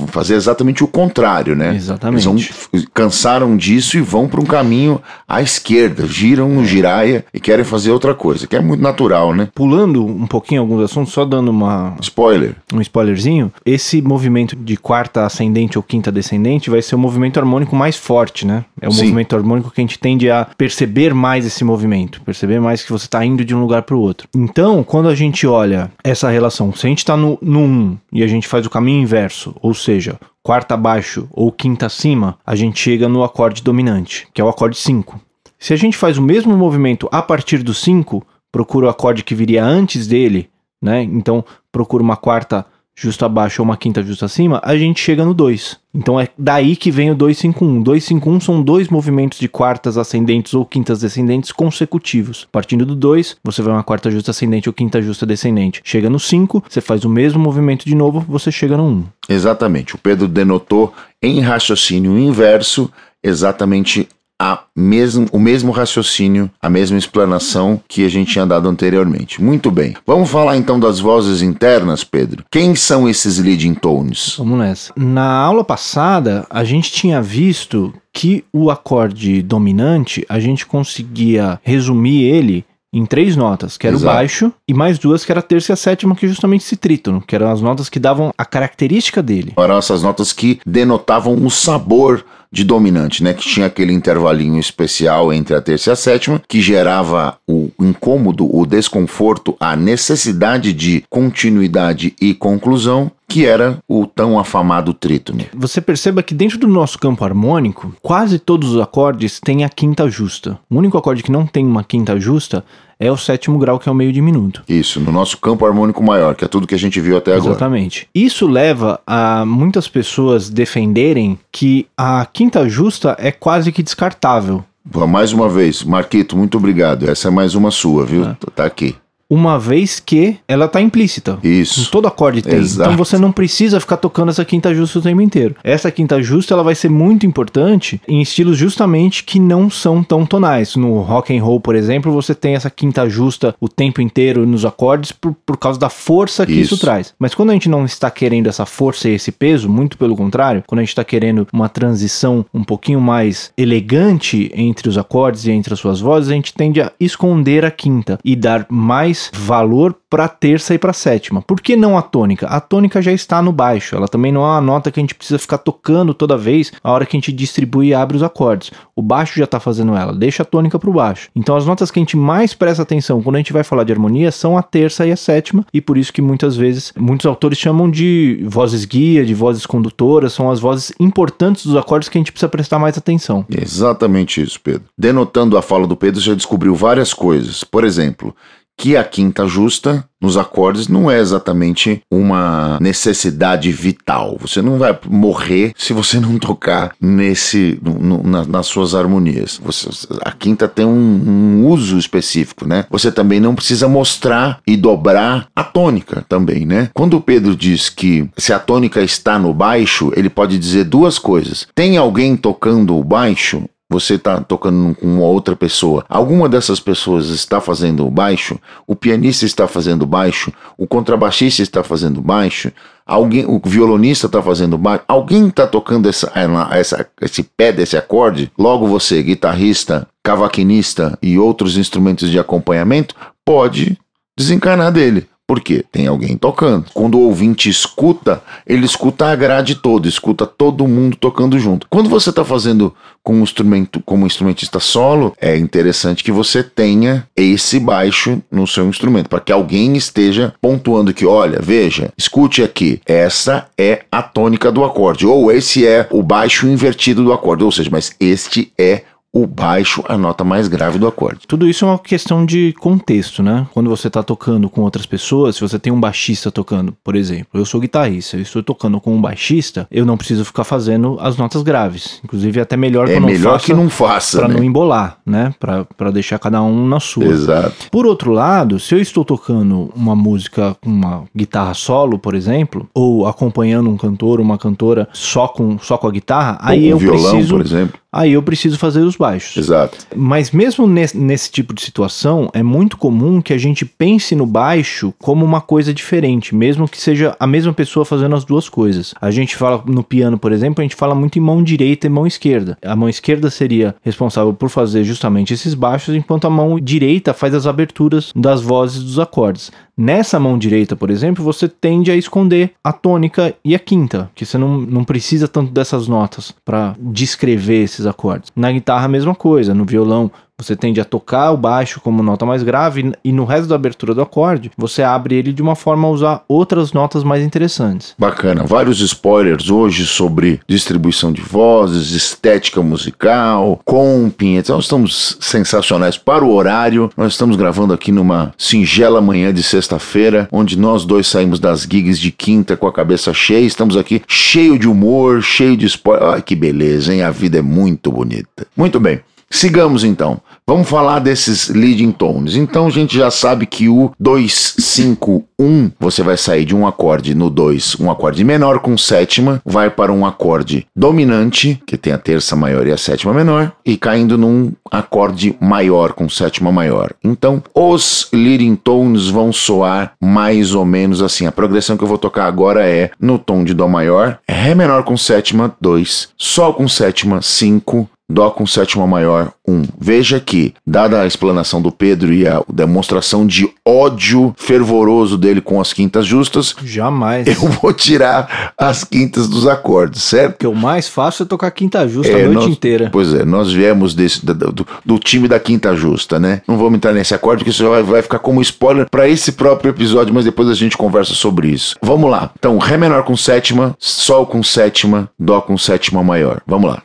fazer 0.08 0.36
exatamente 0.36 0.84
o 0.84 0.88
contrário, 0.88 1.56
né? 1.56 1.76
Exatamente. 1.76 2.28
Eles 2.28 2.70
vão, 2.72 2.84
cansaram 2.94 3.56
disso 3.56 3.98
e 3.98 4.02
vão 4.02 4.28
para 4.28 4.42
um 4.42 4.46
caminho 4.46 5.02
à 5.28 5.42
esquerda, 5.42 6.08
giram 6.08 6.50
no 6.50 6.66
giraia 6.66 7.26
e 7.34 7.40
querem 7.40 7.66
fazer 7.66 7.92
outra 7.92 8.14
coisa, 8.14 8.48
que 8.48 8.56
é 8.56 8.62
muito 8.62 8.82
natural, 8.82 9.34
né? 9.34 9.50
Pulando 9.54 10.06
um 10.06 10.26
pouquinho 10.26 10.62
alguns 10.62 10.84
assuntos, 10.84 11.14
só 11.14 11.26
dando 11.26 11.52
uma 11.52 11.96
spoiler, 12.02 12.56
um 12.74 12.82
spoilerzinho, 12.82 13.52
esse 13.66 14.02
movimento 14.02 14.56
de 14.56 14.78
quarta 14.78 15.26
ascendente 15.26 15.78
ou 15.78 15.84
quinta 15.84 16.12
descendente 16.12 16.70
vai 16.70 16.82
ser 16.82 16.96
o 16.96 17.00
movimento 17.00 17.40
harmônico 17.40 17.76
mais 17.76 17.98
forte, 17.98 18.46
né? 18.46 18.66
É 18.80 18.88
o 18.88 18.92
Sim. 18.92 19.04
movimento 19.04 19.36
harmônico 19.36 19.72
que 19.72 19.82
a 19.82 19.84
gente 19.84 20.00
tende 20.00 20.30
a 20.30 20.48
perceber 20.58 21.14
mais 21.14 21.46
esse 21.46 21.64
movimento, 21.64 22.22
perceber 22.22 22.60
mais 22.60 22.84
que 22.84 22.92
você 22.92 23.06
está 23.06 23.24
indo 23.26 23.44
de 23.46 23.54
um 23.54 23.62
lugar 23.62 23.84
para 23.84 23.96
o 23.96 24.00
outro. 24.00 24.28
Então, 24.36 24.84
quando 24.84 25.10
a 25.10 25.16
gente 25.16 25.46
olha 25.46 25.92
essa 26.04 26.30
relação, 26.30 26.74
se 26.74 26.86
a 26.86 26.90
gente 26.90 27.00
está 27.00 27.16
no, 27.16 27.38
no 27.42 27.60
1 27.60 27.98
e 28.14 28.24
a 28.24 28.28
gente 28.28 28.48
faz 28.48 28.66
o 28.66 28.70
caminho 28.70 29.02
inverso, 29.02 29.41
ou 29.62 29.74
seja, 29.74 30.20
quarta 30.44 30.74
abaixo 30.74 31.28
ou 31.32 31.52
quinta 31.52 31.86
acima, 31.86 32.38
a 32.46 32.56
gente 32.56 32.80
chega 32.80 33.08
no 33.08 33.24
acorde 33.24 33.64
dominante, 33.64 34.28
que 34.34 34.42
é 34.42 34.44
o 34.44 34.50
acorde 34.50 34.78
5. 34.78 35.20
Se 35.58 35.74
a 35.74 35.78
gente 35.78 35.98
faz 35.98 36.18
o 36.18 36.22
mesmo 36.22 36.58
movimento 36.58 37.08
a 37.12 37.22
partir 37.22 37.64
do 37.64 37.74
5, 37.74 38.26
procura 38.52 38.88
o 38.88 38.90
acorde 38.90 39.24
que 39.24 39.36
viria 39.36 39.64
antes 39.64 40.08
dele, 40.08 40.50
né? 40.82 41.04
Então 41.04 41.46
procura 41.72 42.04
uma 42.04 42.18
quarta 42.18 42.66
justo 42.96 43.26
abaixo 43.26 43.62
ou 43.62 43.66
uma 43.66 43.78
quinta 43.78 44.04
justo 44.04 44.26
acima, 44.26 44.62
a 44.64 44.76
gente 44.76 45.00
chega 45.00 45.26
no 45.26 45.34
2. 45.34 45.78
Então 45.94 46.20
é 46.20 46.28
daí 46.38 46.76
que 46.76 46.92
vem 46.92 47.12
o 47.12 47.16
251. 47.16 47.82
251 47.82 48.40
são 48.40 48.62
dois 48.62 48.88
movimentos 48.90 49.40
de 49.40 49.48
quartas 49.48 49.98
ascendentes 49.98 50.54
ou 50.54 50.66
quintas 50.66 51.02
descendentes 51.02 51.52
consecutivos. 51.52 52.48
Partindo 52.52 52.86
do 52.86 52.96
2, 52.96 53.38
você 53.44 53.62
vai 53.62 53.74
uma 53.74 53.84
quarta 53.84 54.10
justa 54.10 54.32
ascendente 54.32 54.70
ou 54.70 54.74
quinta 54.74 55.02
justa 55.02 55.26
descendente. 55.26 55.82
Chega 55.84 56.10
no 56.10 56.20
5, 56.20 56.64
você 56.70 56.82
faz 56.82 57.04
o 57.04 57.10
mesmo 57.10 57.40
movimento 57.40 57.86
de 57.86 57.96
novo, 57.96 58.24
você 58.28 58.52
chega 58.52 58.78
no 58.78 58.84
1. 58.84 58.88
Um. 58.88 59.04
Exatamente. 59.30 59.96
O 59.96 59.98
Pedro 59.98 60.28
denotou 60.28 60.94
em 61.22 61.40
raciocínio 61.42 62.18
inverso 62.18 62.92
exatamente 63.24 64.08
a 64.42 64.64
mesmo, 64.76 65.28
o 65.32 65.38
mesmo 65.38 65.72
raciocínio, 65.72 66.50
a 66.60 66.68
mesma 66.68 66.98
explanação 66.98 67.80
que 67.88 68.04
a 68.04 68.10
gente 68.10 68.32
tinha 68.32 68.46
dado 68.46 68.68
anteriormente. 68.68 69.40
Muito 69.40 69.70
bem. 69.70 69.96
Vamos 70.06 70.32
falar 70.32 70.58
então 70.58 70.80
das 70.80 71.00
vozes 71.00 71.44
internas, 71.44 72.04
Pedro. 72.04 72.44
Quem 72.50 72.74
são 72.74 73.08
esses 73.08 73.38
leading 73.38 73.76
tones? 73.76 74.36
Vamos 74.40 74.58
nessa. 74.58 74.94
Na 74.98 75.32
aula 75.32 75.64
passada, 75.64 76.48
a 76.50 76.64
gente 76.64 76.92
tinha 76.92 77.22
visto 77.22 77.94
que 78.12 78.44
o 78.52 78.72
acorde 78.72 79.44
dominante, 79.44 80.26
a 80.28 80.40
gente 80.40 80.66
conseguia 80.66 81.60
resumir 81.64 82.24
ele 82.24 82.66
em 82.94 83.06
três 83.06 83.36
notas, 83.36 83.78
que 83.78 83.88
era 83.88 83.96
Exato. 83.96 84.12
o 84.12 84.16
baixo, 84.16 84.54
e 84.68 84.74
mais 84.74 85.00
duas, 85.00 85.24
que 85.24 85.32
era 85.32 85.40
a 85.40 85.44
terça 85.44 85.72
e 85.72 85.74
a 85.74 85.78
sétima, 85.78 86.16
que 86.16 86.26
é 86.26 86.30
justamente 86.30 86.66
esse 86.66 86.76
trítono, 86.76 87.22
que 87.26 87.34
eram 87.34 87.50
as 87.50 87.62
notas 87.62 87.88
que 87.88 88.00
davam 88.00 88.34
a 88.38 88.44
característica 88.44 89.24
dele. 89.24 89.54
Eram 89.56 89.78
essas 89.78 90.04
notas 90.04 90.34
que 90.34 90.60
denotavam 90.66 91.36
o 91.36 91.50
sabor 91.50 92.26
de 92.52 92.64
dominante, 92.64 93.24
né? 93.24 93.34
Que 93.34 93.48
tinha 93.48 93.68
aquele 93.68 93.94
intervalinho 93.94 94.60
especial 94.60 95.32
entre 95.32 95.56
a 95.56 95.62
terça 95.62 95.90
e 95.90 95.94
a 95.94 95.96
sétima, 95.96 96.42
que 96.48 96.62
gerava 96.62 97.38
o 97.48 97.70
incômodo, 97.80 98.46
o 98.54 98.66
desconforto, 98.66 99.56
a 99.60 99.76
necessidade 99.76 100.74
de 100.74 101.04
continuidade 101.10 102.14
e 102.20 102.34
conclusão, 102.34 103.12
que 103.28 103.46
era 103.46 103.80
o 103.88 104.06
tão 104.06 104.38
afamado 104.38 104.94
trítono. 104.94 105.46
Você 105.54 105.80
perceba 105.80 106.22
que 106.22 106.34
dentro 106.34 106.58
do 106.58 106.68
nosso 106.68 107.00
campo 107.00 107.24
harmônico, 107.24 107.94
quase 108.02 108.38
todos 108.38 108.74
os 108.74 108.82
acordes 108.82 109.40
têm 109.40 109.64
a 109.64 109.70
quinta 109.70 110.10
justa. 110.10 110.60
O 110.70 110.76
único 110.76 110.98
acorde 110.98 111.24
que 111.24 111.32
não 111.32 111.46
tem 111.46 111.66
uma 111.66 111.84
quinta 111.84 112.20
justa 112.20 112.66
é 113.02 113.12
o 113.12 113.18
sétimo 113.18 113.58
grau, 113.58 113.80
que 113.80 113.90
é 113.90 113.92
o 113.92 113.96
meio 113.96 114.14
diminuto. 114.14 114.62
Isso, 114.70 115.00
no 115.00 115.12
nosso 115.12 115.40
campo 115.40 115.66
harmônico 115.66 116.04
maior, 116.04 116.36
que 116.36 116.46
é 116.46 116.48
tudo 116.48 116.68
que 116.68 116.76
a 116.76 116.80
gente 116.80 117.02
viu 117.02 117.18
até 117.18 117.34
agora. 117.34 117.50
Exatamente. 117.50 118.08
Isso 118.14 118.46
leva 118.46 119.02
a 119.08 119.44
muitas 119.44 119.88
pessoas 119.88 120.52
defenderem 120.52 121.40
que 121.52 121.88
a 121.98 122.24
quinta 122.32 122.70
justa 122.70 123.18
é 123.20 123.32
quase 123.32 123.72
que 123.72 123.82
descartável. 123.82 124.64
Mais 125.08 125.34
uma 125.34 125.50
vez, 125.50 125.84
Marquito, 125.84 126.38
muito 126.38 126.58
obrigado. 126.58 127.10
Essa 127.10 127.30
é 127.30 127.32
mais 127.32 127.56
uma 127.56 127.72
sua, 127.72 128.06
viu? 128.06 128.24
É. 128.26 128.36
Tá 128.56 128.66
aqui 128.66 128.96
uma 129.32 129.58
vez 129.58 129.98
que 129.98 130.36
ela 130.46 130.66
está 130.66 130.82
implícita. 130.82 131.40
Isso. 131.42 131.90
Todo 131.90 132.06
acorde 132.06 132.42
tem. 132.42 132.56
Exato. 132.56 132.90
Então 132.90 132.98
você 132.98 133.18
não 133.18 133.32
precisa 133.32 133.80
ficar 133.80 133.96
tocando 133.96 134.28
essa 134.28 134.44
quinta 134.44 134.76
justa 134.76 135.00
o 135.00 135.02
tempo 135.02 135.22
inteiro. 135.22 135.56
Essa 135.64 135.90
quinta 135.90 136.22
justa 136.22 136.54
ela 136.54 136.64
vai 136.64 136.76
ser 136.76 136.90
muito 136.90 137.26
importante 137.26 138.02
em 138.06 138.22
estilos 138.22 138.58
justamente 138.58 139.24
que 139.24 139.40
não 139.40 139.70
são 139.70 140.04
tão 140.04 140.26
tonais. 140.26 140.76
No 140.76 141.00
rock 141.00 141.34
and 141.34 141.42
roll, 141.42 141.62
por 141.62 141.76
exemplo, 141.76 142.12
você 142.12 142.36
tem 142.36 142.56
essa 142.56 142.70
quinta 142.70 143.08
justa 143.08 143.56
o 143.62 143.70
tempo 143.70 144.02
inteiro 144.02 144.46
nos 144.46 144.66
acordes 144.66 145.14
por, 145.14 145.34
por 145.46 145.56
causa 145.56 145.80
da 145.80 145.90
força 145.90 146.46
que 146.46 146.52
isso. 146.52 146.74
isso 146.74 146.82
traz. 146.82 147.14
Mas 147.18 147.34
quando 147.34 147.52
a 147.52 147.54
gente 147.54 147.70
não 147.70 147.86
está 147.86 148.12
querendo 148.12 148.48
essa 148.48 148.66
força 148.66 149.08
e 149.08 149.14
esse 149.14 149.32
peso, 149.32 149.70
muito 149.70 149.98
pelo 149.98 150.18
contrário, 150.18 150.62
quando 150.68 150.80
a 150.80 150.82
gente 150.82 150.90
está 150.90 151.06
querendo 151.06 151.48
uma 151.54 151.70
transição 151.70 152.46
um 152.54 152.66
pouquinho 152.66 153.00
mais 153.00 153.54
elegante 153.58 154.52
entre 154.54 154.90
os 154.90 154.98
acordes 154.98 155.46
e 155.46 155.52
entre 155.52 155.74
as 155.74 155.80
suas 155.80 156.02
vozes, 156.02 156.30
a 156.30 156.34
gente 156.34 156.54
tende 156.54 156.82
a 156.82 156.92
esconder 157.00 157.64
a 157.64 157.72
quinta 157.72 158.20
e 158.26 158.36
dar 158.36 158.66
mais 158.70 159.21
valor 159.34 159.96
para 160.10 160.28
terça 160.28 160.74
e 160.74 160.78
para 160.78 160.94
sétima. 160.94 161.42
Por 161.42 161.62
que 161.62 161.76
não 161.76 161.98
a 161.98 162.02
tônica? 162.02 162.48
A 162.48 162.60
tônica 162.60 163.02
já 163.02 163.12
está 163.12 163.42
no 163.42 163.52
baixo, 163.52 163.96
ela 163.96 164.08
também 164.08 164.32
não 164.32 164.42
é 164.42 164.46
uma 164.46 164.62
nota 164.62 164.92
que 164.92 165.00
a 165.00 165.04
gente 165.04 165.16
precisa 165.16 165.40
ficar 165.40 165.58
tocando 165.58 166.14
toda 166.14 166.38
vez 166.38 166.72
a 166.84 166.92
hora 166.92 167.06
que 167.06 167.16
a 167.16 167.20
gente 167.20 167.32
distribui 167.32 167.88
e 167.88 167.94
abre 167.94 168.18
os 168.18 168.24
acordes. 168.24 168.72
O 168.96 169.02
baixo 169.02 169.38
já 169.38 169.46
está 169.46 169.60
fazendo 169.60 169.96
ela, 169.96 170.14
deixa 170.14 170.44
a 170.44 170.46
tônica 170.46 170.78
para 170.78 170.90
o 170.90 170.94
baixo. 170.94 171.30
Então 171.36 171.56
as 171.56 171.66
notas 171.66 171.90
que 171.90 172.00
a 172.00 172.02
gente 172.02 172.18
mais 172.18 172.54
presta 172.54 172.84
atenção 172.84 173.22
quando 173.22 173.36
a 173.36 173.40
gente 173.40 173.54
vai 173.54 173.64
falar 173.64 173.84
de 173.84 173.94
harmonia 173.94 174.32
são 174.32 174.58
a 174.58 174.64
terça 174.64 175.06
e 175.06 175.12
a 175.12 175.18
sétima, 175.18 175.66
e 175.74 175.80
por 175.80 175.98
isso 175.98 176.12
que 176.12 176.22
muitas 176.22 176.56
vezes 176.56 176.94
muitos 176.98 177.26
autores 177.26 177.58
chamam 177.58 177.90
de 177.90 178.44
vozes 178.48 178.86
guia, 178.86 179.26
de 179.26 179.34
vozes 179.34 179.66
condutoras, 179.66 180.34
são 180.34 180.52
as 180.52 180.60
vozes 180.60 180.92
importantes 181.00 181.66
dos 181.66 181.76
acordes 181.76 182.10
que 182.10 182.18
a 182.18 182.20
gente 182.20 182.32
precisa 182.32 182.50
prestar 182.50 182.80
mais 182.80 182.98
atenção. 182.98 183.46
Exatamente 183.50 184.42
isso, 184.42 184.60
Pedro. 184.60 184.84
Denotando 184.98 185.58
a 185.58 185.62
fala 185.62 185.88
do 185.88 185.96
Pedro, 185.96 186.20
já 186.20 186.36
descobriu 186.36 186.76
várias 186.76 187.14
coisas. 187.14 187.64
Por 187.64 187.84
exemplo, 187.84 188.36
que 188.82 188.98
a 188.98 189.04
quinta 189.04 189.46
justa 189.46 190.04
nos 190.20 190.38
acordes 190.38 190.88
não 190.88 191.10
é 191.10 191.20
exatamente 191.20 192.02
uma 192.10 192.80
necessidade 192.82 193.72
vital. 193.72 194.38
Você 194.42 194.60
não 194.60 194.80
vai 194.80 194.98
morrer 195.08 195.72
se 195.78 195.94
você 195.94 196.20
não 196.20 196.40
tocar 196.40 196.92
nesse 197.00 197.80
no, 197.80 198.24
na, 198.24 198.44
nas 198.44 198.66
suas 198.66 198.96
harmonias. 198.96 199.62
Você, 199.64 199.88
a 200.24 200.32
quinta 200.32 200.68
tem 200.68 200.84
um, 200.84 200.90
um, 200.90 201.68
uso 201.68 201.96
específico, 201.96 202.68
né? 202.68 202.86
Você 202.90 203.12
também 203.12 203.40
não 203.40 203.54
precisa 203.54 203.88
mostrar 203.88 204.60
e 204.66 204.76
dobrar 204.76 205.48
a 205.56 205.64
tônica 205.64 206.26
também, 206.28 206.66
né? 206.66 206.90
Quando 206.92 207.18
o 207.18 207.22
Pedro 207.22 207.56
diz 207.56 207.88
que 207.88 208.28
se 208.36 208.52
a 208.52 208.58
tônica 208.58 209.00
está 209.04 209.38
no 209.38 209.54
baixo, 209.54 210.12
ele 210.16 210.30
pode 210.30 210.58
dizer 210.58 210.86
duas 210.86 211.20
coisas. 211.20 211.68
Tem 211.76 211.98
alguém 211.98 212.36
tocando 212.36 212.98
o 212.98 213.04
baixo 213.04 213.64
você 213.92 214.16
está 214.16 214.40
tocando 214.40 214.96
com 214.96 215.20
outra 215.20 215.56
pessoa, 215.56 216.06
alguma 216.08 216.48
dessas 216.48 216.80
pessoas 216.80 217.28
está 217.28 217.60
fazendo 217.60 218.10
baixo, 218.10 218.58
o 218.88 218.96
pianista 218.96 219.46
está 219.46 219.68
fazendo 219.68 220.06
baixo, 220.06 220.52
o 220.78 220.88
contrabaixista 220.88 221.62
está 221.62 221.84
fazendo 221.84 222.22
baixo, 222.22 222.72
alguém, 223.06 223.46
o 223.46 223.62
violonista 223.64 224.28
está 224.28 224.42
fazendo 224.42 224.78
baixo, 224.78 225.04
alguém 225.08 225.50
está 225.50 225.68
tocando 225.68 226.08
essa, 226.08 226.32
essa, 226.72 227.06
esse 227.22 227.44
pé 227.44 227.74
desse 227.74 227.98
acorde, 227.98 228.50
logo 228.58 228.88
você, 228.88 229.22
guitarrista, 229.22 230.08
cavaquinista 230.24 231.20
e 231.22 231.38
outros 231.38 231.76
instrumentos 231.76 232.30
de 232.30 232.40
acompanhamento, 232.40 233.14
pode 233.46 233.98
desencanar 234.38 234.92
dele 234.92 235.28
Por 235.52 235.60
quê? 235.60 235.84
Tem 235.92 236.08
alguém 236.08 236.38
tocando. 236.38 236.86
Quando 236.94 237.16
o 237.16 237.24
ouvinte 237.24 237.68
escuta, 237.68 238.42
ele 238.66 238.86
escuta 238.86 239.26
a 239.26 239.36
grade 239.36 239.76
toda, 239.76 240.08
escuta 240.08 240.48
todo 240.48 240.88
mundo 240.88 241.18
tocando 241.18 241.60
junto. 241.60 241.88
Quando 241.90 242.10
você 242.10 242.30
está 242.30 242.46
fazendo 242.46 242.96
com 243.22 243.36
um 243.36 243.44
instrumento, 243.44 244.02
como 244.06 244.26
instrumentista 244.26 244.80
solo, 244.80 245.34
é 245.40 245.58
interessante 245.58 246.24
que 246.24 246.32
você 246.32 246.64
tenha 246.64 247.28
esse 247.36 247.82
baixo 247.82 248.42
no 248.50 248.66
seu 248.66 248.88
instrumento, 248.88 249.28
para 249.28 249.42
que 249.42 249.52
alguém 249.52 249.98
esteja 249.98 250.54
pontuando 250.62 251.14
que, 251.14 251.26
olha, 251.26 251.60
veja, 251.62 252.14
escute 252.18 252.64
aqui, 252.64 253.02
essa 253.06 253.68
é 253.78 254.04
a 254.12 254.24
tônica 254.24 254.72
do 254.72 254.86
acorde, 254.86 255.28
ou 255.28 255.52
esse 255.52 255.86
é 255.86 256.08
o 256.10 256.24
baixo 256.24 256.66
invertido 256.66 257.24
do 257.24 257.34
acorde, 257.34 257.64
ou 257.64 257.72
seja, 257.72 257.90
mas 257.92 258.16
este 258.20 258.72
é 258.78 259.04
o 259.34 259.48
baixo 259.48 260.04
a 260.08 260.18
nota 260.18 260.44
mais 260.44 260.68
grave 260.68 261.00
do 261.00 261.08
acorde. 261.08 261.48
Tudo 261.48 261.68
isso 261.68 261.86
é 261.86 261.88
uma 261.88 262.00
questão 262.00 262.46
de 262.46 262.74
contexto, 262.80 263.42
né? 263.42 263.66
Quando 263.74 263.90
você 263.90 264.08
está 264.08 264.22
tocando 264.22 264.70
com 264.70 264.82
outras 264.82 265.06
pessoas, 265.06 265.56
se 265.56 265.62
você 265.62 265.80
tem 265.80 265.92
um 265.92 266.00
baixista 266.00 266.52
tocando, 266.52 266.94
por 267.04 267.16
exemplo, 267.16 267.48
eu 267.54 267.66
sou 267.66 267.80
guitarrista, 267.80 268.36
eu 268.36 268.42
estou 268.42 268.62
tocando 268.62 269.00
com 269.00 269.16
um 269.16 269.22
baixista, 269.22 269.88
eu 269.90 270.06
não 270.06 270.18
preciso 270.18 270.44
ficar 270.44 270.64
fazendo 270.64 271.18
as 271.22 271.38
notas 271.38 271.64
graves. 271.64 272.20
Inclusive 272.24 272.60
é 272.60 272.64
até 272.64 272.76
melhor 272.76 273.08
que 273.08 273.14
é 273.14 273.18
eu 273.18 273.22
não 273.22 273.28
melhor 273.28 273.54
faça 273.54 273.66
que 273.66 273.74
não 273.74 273.90
faça, 273.90 274.40
para 274.40 274.48
né? 274.50 274.56
não 274.56 274.64
embolar, 274.64 275.18
né? 275.26 275.54
Para 275.60 276.12
deixar 276.12 276.38
cada 276.38 276.62
um 276.62 276.88
na 276.88 277.00
sua. 277.00 277.26
Exato. 277.26 277.90
Por 277.90 278.06
outro 278.06 278.32
lado, 278.32 278.80
se 278.80 278.94
eu 278.94 279.00
estou 279.00 279.24
tocando 279.24 279.92
uma 279.96 280.16
música 280.16 280.76
com 280.82 280.90
uma 280.90 281.24
guitarra 281.36 281.74
solo, 281.74 282.20
por 282.20 282.36
exemplo, 282.36 282.90
ou 282.94 283.26
acompanhando 283.26 283.90
um 283.90 283.96
cantor, 283.96 284.42
uma 284.42 284.58
cantora 284.58 285.08
só 285.14 285.48
com 285.48 285.80
só 285.80 285.98
com 285.98 286.08
a 286.08 286.12
guitarra, 286.12 286.58
aí 286.62 286.84
Ou 286.84 286.90
eu 286.90 286.96
um 286.98 287.00
violão, 287.00 287.32
preciso 287.32 287.56
por 287.56 287.66
exemplo. 287.66 288.02
Aí 288.12 288.34
eu 288.34 288.44
preciso 288.44 288.78
fazer 288.78 289.02
os 289.02 289.16
baixos. 289.16 289.58
Exato. 289.58 289.98
Mas 290.16 290.52
mesmo 290.52 290.86
nesse, 290.86 291.18
nesse 291.18 291.52
tipo 291.52 291.74
de 291.74 291.82
situação, 291.82 292.50
é 292.54 292.62
muito 292.62 292.98
comum 292.98 293.42
que 293.42 293.54
a 293.54 293.58
gente 293.58 293.86
pense 293.86 294.36
no 294.36 294.46
baixo 294.46 295.14
como 295.20 295.46
uma 295.46 295.62
coisa 295.62 295.94
diferente, 295.94 296.54
mesmo 296.54 296.88
que 296.88 297.00
seja 297.00 297.36
a 297.40 297.48
mesma 297.48 297.74
pessoa 297.74 298.06
fazendo 298.06 298.36
as 298.36 298.44
duas 298.44 298.68
coisas. 298.68 299.14
A 299.22 299.32
gente 299.32 299.56
fala 299.56 299.84
no 299.86 300.04
piano, 300.04 300.38
por 300.38 300.52
exemplo, 300.52 300.82
a 300.82 300.84
gente 300.84 300.96
fala 300.96 301.16
muito 301.16 301.38
em 301.38 301.42
mão 301.42 301.64
direita 301.64 302.08
e 302.08 302.10
mão 302.10 302.28
esquerda. 302.28 302.78
A 302.84 302.96
mão 302.96 303.08
esquerda 303.08 303.50
seria 303.50 303.96
responsável 304.02 304.54
por 304.54 304.70
fazer 304.70 305.04
justamente 305.04 305.54
esses 305.54 305.74
baixos, 305.74 306.16
enquanto 306.16 306.46
a 306.46 306.50
mão 306.50 306.80
direita 306.80 307.34
faz 307.34 307.54
as 307.54 307.66
aberturas 307.66 308.32
das 308.36 308.62
vozes 308.62 309.04
dos 309.04 309.20
acordes. 309.20 309.72
Nessa 309.98 310.40
mão 310.40 310.58
direita, 310.58 310.96
por 310.96 311.10
exemplo, 311.10 311.44
você 311.44 311.68
tende 311.68 312.12
a 312.12 312.16
esconder 312.16 312.72
a 312.84 312.94
tônica 312.94 313.54
e 313.64 313.76
a 313.76 313.80
quinta, 313.80 314.32
que 314.34 314.46
você 314.46 314.58
não, 314.58 314.80
não 314.80 315.04
precisa 315.04 315.48
tanto 315.48 315.72
dessas 315.72 316.08
notas 316.08 316.54
para 316.64 316.96
descrever 317.00 317.84
esses 317.84 318.06
acordes. 318.06 318.52
Na 318.56 318.72
guitarra, 318.72 319.06
a 319.06 319.10
mesma 319.10 319.36
coisa, 319.36 319.74
no 319.74 319.86
violão, 319.86 320.32
você 320.62 320.76
tende 320.76 321.02
a 321.02 321.06
tocar 321.06 321.52
o 321.52 321.58
baixo 321.58 322.00
como 322.00 322.22
nota 322.22 322.46
mais 322.46 322.62
grave 322.64 323.12
e 323.24 323.32
no 323.32 323.46
resto 323.46 323.68
da 323.68 323.76
abertura 323.76 324.14
do 324.14 324.22
acorde, 324.22 324.72
você 324.78 325.02
abre 325.02 325.36
ele 325.36 325.52
de 325.52 325.62
uma 325.62 325.76
forma 325.76 326.08
a 326.08 326.12
usar 326.12 326.44
outras 326.48 326.94
notas 326.94 327.24
mais 327.24 327.44
interessantes. 327.44 328.14
Bacana. 328.18 328.64
Vários 328.64 329.00
spoilers 329.02 329.70
hoje 329.70 330.06
sobre 330.06 330.60
distribuição 330.68 331.32
de 331.32 331.42
vozes, 331.42 332.12
estética 332.12 332.82
musical, 332.82 333.80
comping. 333.84 334.58
Então, 334.58 334.80
estamos 334.80 335.38
sensacionais 335.40 336.18
para 336.18 336.46
o 336.46 336.54
horário. 336.54 337.10
Nós 337.18 337.34
estamos 337.34 337.56
gravando 337.56 337.94
aqui 337.94 338.12
numa 338.12 338.54
singela 338.58 339.22
manhã 339.22 339.54
de 339.54 339.64
sexta-feira, 339.64 340.48
onde 340.52 340.78
nós 340.78 341.06
dois 341.06 341.28
saímos 341.28 341.60
das 341.60 341.82
gigs 341.82 342.20
de 342.20 342.32
quinta 342.32 342.78
com 342.78 342.88
a 342.88 342.94
cabeça 342.94 343.34
cheia. 343.34 343.66
Estamos 343.66 343.98
aqui 343.98 344.22
cheio 344.28 344.78
de 344.78 344.88
humor, 344.88 345.42
cheio 345.42 345.76
de 345.76 345.86
spoiler. 345.86 346.30
Ai, 346.30 346.42
que 346.42 346.56
beleza, 346.56 347.14
hein? 347.14 347.24
A 347.24 347.32
vida 347.32 347.58
é 347.58 347.62
muito 347.62 348.12
bonita. 348.12 348.68
Muito 348.76 349.00
bem. 349.00 349.22
Sigamos 349.52 350.04
então. 350.04 350.40
Vamos 350.66 350.88
falar 350.88 351.20
desses 351.20 351.68
leading 351.68 352.12
tones. 352.12 352.56
Então 352.56 352.88
a 352.88 352.90
gente 352.90 353.18
já 353.18 353.30
sabe 353.30 353.66
que 353.66 353.90
o 353.90 354.12
2, 354.18 354.76
5, 354.80 355.44
1, 355.60 355.92
você 356.00 356.24
vai 356.24 356.38
sair 356.38 356.64
de 356.64 356.74
um 356.74 356.88
acorde 356.88 357.36
no 357.36 357.50
2, 357.50 358.00
um 358.00 358.10
acorde 358.10 358.44
menor 358.44 358.80
com 358.80 358.98
sétima, 358.98 359.62
vai 359.66 359.90
para 359.90 360.14
um 360.14 360.26
acorde 360.26 360.88
dominante, 360.96 361.82
que 361.86 361.98
tem 361.98 362.14
a 362.14 362.18
terça 362.18 362.56
maior 362.56 362.88
e 362.88 362.92
a 362.92 362.98
sétima 362.98 363.34
menor, 363.34 363.74
e 363.86 363.98
caindo 363.98 364.38
num 364.38 364.72
acorde 364.90 365.56
maior 365.60 366.14
com 366.14 366.30
sétima 366.30 366.72
maior. 366.72 367.12
Então 367.22 367.62
os 367.76 368.30
leading 368.32 368.76
tones 368.76 369.28
vão 369.28 369.52
soar 369.52 370.14
mais 370.24 370.74
ou 370.74 370.86
menos 370.86 371.22
assim. 371.22 371.46
A 371.46 371.52
progressão 371.52 371.98
que 371.98 372.04
eu 372.04 372.08
vou 372.08 372.18
tocar 372.18 372.46
agora 372.46 372.88
é 372.88 373.12
no 373.20 373.38
tom 373.38 373.66
de 373.66 373.74
Dó 373.74 373.88
maior, 373.88 374.40
Ré 374.48 374.74
menor 374.74 375.04
com 375.04 375.18
sétima, 375.18 375.76
2, 375.82 376.30
Sol 376.38 376.74
com 376.74 376.88
sétima, 376.88 377.42
5, 377.42 378.08
Dó 378.32 378.50
com 378.50 378.66
sétima 378.66 379.06
maior, 379.06 379.52
1. 379.68 379.74
Um. 379.74 379.84
Veja 380.00 380.40
que, 380.40 380.74
dada 380.88 381.22
a 381.22 381.28
explanação 381.28 381.82
do 381.82 381.92
Pedro 381.92 382.34
e 382.34 382.48
a 382.48 382.62
demonstração 382.72 383.46
de 383.46 383.70
ódio 383.86 384.54
fervoroso 384.58 385.38
dele 385.38 385.62
com 385.62 385.80
as 385.82 385.92
quintas 385.94 386.26
justas, 386.26 386.76
Jamais. 386.84 387.48
eu 387.48 387.68
vou 387.70 387.94
tirar 387.94 388.74
as 388.78 389.04
quintas 389.04 389.48
dos 389.48 389.68
acordes, 389.68 390.24
certo? 390.24 390.54
Porque 390.54 390.68
o 390.68 390.74
mais 390.76 391.08
fácil 391.10 391.44
é 391.44 391.46
tocar 391.46 391.70
quinta 391.72 392.08
justa 392.08 392.34
a 392.34 392.40
É, 392.40 392.44
noite 392.46 392.56
nós- 392.56 392.68
inteira. 392.70 393.10
Pois 393.12 393.34
é, 393.34 393.44
nós 393.46 393.72
viemos 393.72 394.14
desse, 394.14 394.46
do, 394.46 394.54
do- 394.54 394.88
do 395.06 395.20
time 395.20 395.48
da 395.48 395.60
quinta 395.60 395.96
justa, 395.96 396.40
né? 396.40 396.62
Não 396.68 396.78
vamos 396.78 396.96
entrar 396.96 397.14
nesse 397.14 397.34
acorde, 397.34 397.60
porque 397.60 397.72
isso 397.72 397.88
vai, 397.90 398.02
vai 398.04 398.22
ficar 398.22 398.40
como 398.40 398.62
spoiler 398.62 399.08
para 399.10 399.28
esse 399.28 399.52
próprio 399.52 399.90
episódio, 399.90 400.34
mas 400.34 400.46
depois 400.46 400.70
a 400.70 400.74
gente 400.74 400.98
conversa 400.98 401.34
sobre 401.34 401.70
isso. 401.70 401.96
Vamos 402.02 402.30
lá. 402.30 402.52
Então, 402.58 402.78
Ré 402.78 402.98
menor 402.98 403.24
com 403.24 403.36
sétima, 403.36 403.96
Sol 404.00 404.46
com 404.46 404.62
sétima, 404.64 405.30
Dó 405.40 405.62
com 405.62 405.78
sétima 405.78 406.24
maior. 406.24 406.62
Vamos 406.66 406.90
lá. 406.90 407.02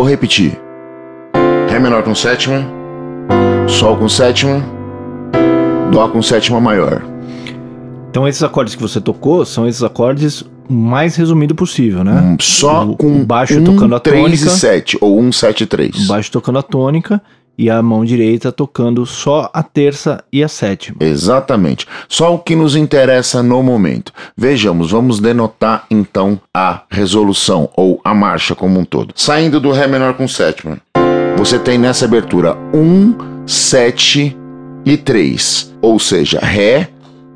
Vou 0.00 0.08
repetir. 0.08 0.58
Ré 1.68 1.78
menor 1.78 2.02
com 2.02 2.14
sétima, 2.14 2.64
Sol 3.68 3.98
com 3.98 4.08
sétima, 4.08 4.64
Dó 5.92 6.08
com 6.08 6.22
sétima 6.22 6.58
maior. 6.58 7.02
Então 8.08 8.26
esses 8.26 8.42
acordes 8.42 8.74
que 8.74 8.80
você 8.80 8.98
tocou 8.98 9.44
são 9.44 9.68
esses 9.68 9.82
acordes 9.82 10.40
o 10.40 10.72
mais 10.72 11.16
resumido 11.16 11.54
possível, 11.54 12.02
né? 12.02 12.12
Um 12.14 12.36
Só 12.40 12.82
O- 12.86 12.96
com 12.96 13.20
o 13.20 13.26
baixo 13.26 13.60
um, 13.60 13.64
tocando 13.64 13.94
a 13.94 14.00
3 14.00 14.22
tônica. 14.22 14.42
e 14.46 14.48
7, 14.48 14.96
ou 15.02 15.20
1, 15.20 15.32
7 15.32 15.64
e 15.64 15.66
3. 15.66 16.04
O 16.06 16.08
baixo 16.08 16.32
tocando 16.32 16.58
a 16.58 16.62
tônica 16.62 17.20
e 17.56 17.68
a 17.68 17.82
mão 17.82 18.04
direita 18.04 18.50
tocando 18.50 19.04
só 19.04 19.50
a 19.52 19.62
terça 19.62 20.24
e 20.32 20.42
a 20.42 20.48
sétima. 20.48 20.96
Exatamente. 21.00 21.86
Só 22.08 22.34
o 22.34 22.38
que 22.38 22.56
nos 22.56 22.74
interessa 22.74 23.42
no 23.42 23.62
momento. 23.62 24.12
Vejamos, 24.36 24.90
vamos 24.90 25.20
denotar 25.20 25.86
então 25.90 26.40
a 26.54 26.82
resolução 26.90 27.68
ou 27.76 28.00
a 28.04 28.14
marcha 28.14 28.54
como 28.54 28.80
um 28.80 28.84
todo. 28.84 29.12
Saindo 29.14 29.60
do 29.60 29.72
Ré 29.72 29.86
menor 29.86 30.14
com 30.14 30.26
sétima, 30.26 30.78
você 31.36 31.58
tem 31.58 31.78
nessa 31.78 32.04
abertura 32.04 32.56
1, 32.74 33.46
7 33.46 34.36
e 34.84 34.96
3. 34.96 35.74
Ou 35.82 35.98
seja, 35.98 36.38
Ré, 36.40 36.88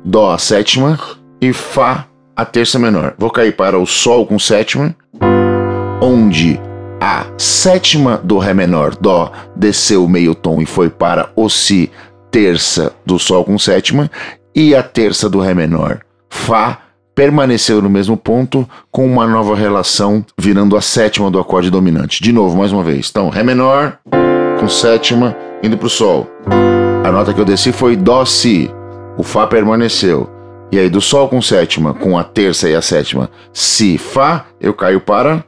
Dó 0.03 0.31
a 0.31 0.37
sétima 0.37 0.99
e 1.41 1.51
Fá 1.51 2.05
a 2.35 2.45
terça 2.45 2.77
menor. 2.77 3.15
Vou 3.17 3.31
cair 3.31 3.55
para 3.55 3.79
o 3.79 3.87
Sol 3.87 4.27
com 4.27 4.37
sétima, 4.37 4.95
onde 5.99 6.59
a 7.05 7.27
sétima 7.37 8.19
do 8.23 8.39
Ré 8.39 8.51
menor, 8.51 8.95
Dó, 8.95 9.31
desceu 9.55 10.07
meio 10.07 10.33
tom 10.33 10.59
e 10.59 10.65
foi 10.65 10.89
para 10.89 11.29
o 11.35 11.47
Si, 11.47 11.91
terça 12.31 12.93
do 13.05 13.19
Sol 13.19 13.45
com 13.45 13.59
sétima, 13.59 14.09
e 14.55 14.73
a 14.73 14.81
terça 14.81 15.29
do 15.29 15.39
Ré 15.39 15.53
menor, 15.53 15.99
Fá, 16.31 16.79
permaneceu 17.13 17.79
no 17.79 17.91
mesmo 17.91 18.17
ponto 18.17 18.67
com 18.91 19.05
uma 19.05 19.27
nova 19.27 19.55
relação 19.55 20.25
virando 20.35 20.75
a 20.75 20.81
sétima 20.81 21.29
do 21.29 21.37
acorde 21.37 21.69
dominante. 21.69 22.23
De 22.23 22.31
novo, 22.31 22.57
mais 22.57 22.71
uma 22.71 22.81
vez. 22.81 23.07
Então, 23.11 23.29
Ré 23.29 23.43
menor 23.43 23.99
com 24.59 24.67
sétima 24.67 25.37
indo 25.61 25.77
para 25.77 25.85
o 25.85 25.89
Sol. 25.91 26.27
A 27.03 27.11
nota 27.11 27.35
que 27.35 27.39
eu 27.39 27.45
desci 27.45 27.71
foi 27.71 27.95
Dó, 27.95 28.25
Si. 28.25 28.67
O 29.15 29.21
Fá 29.21 29.45
permaneceu. 29.45 30.27
E 30.71 30.79
aí, 30.79 30.89
do 30.89 30.99
Sol 30.99 31.29
com 31.29 31.39
sétima, 31.39 31.93
com 31.93 32.17
a 32.17 32.23
terça 32.23 32.67
e 32.67 32.73
a 32.73 32.81
sétima, 32.81 33.29
Si, 33.53 33.95
Fá, 33.99 34.47
eu 34.59 34.73
caio 34.73 34.99
para 34.99 35.45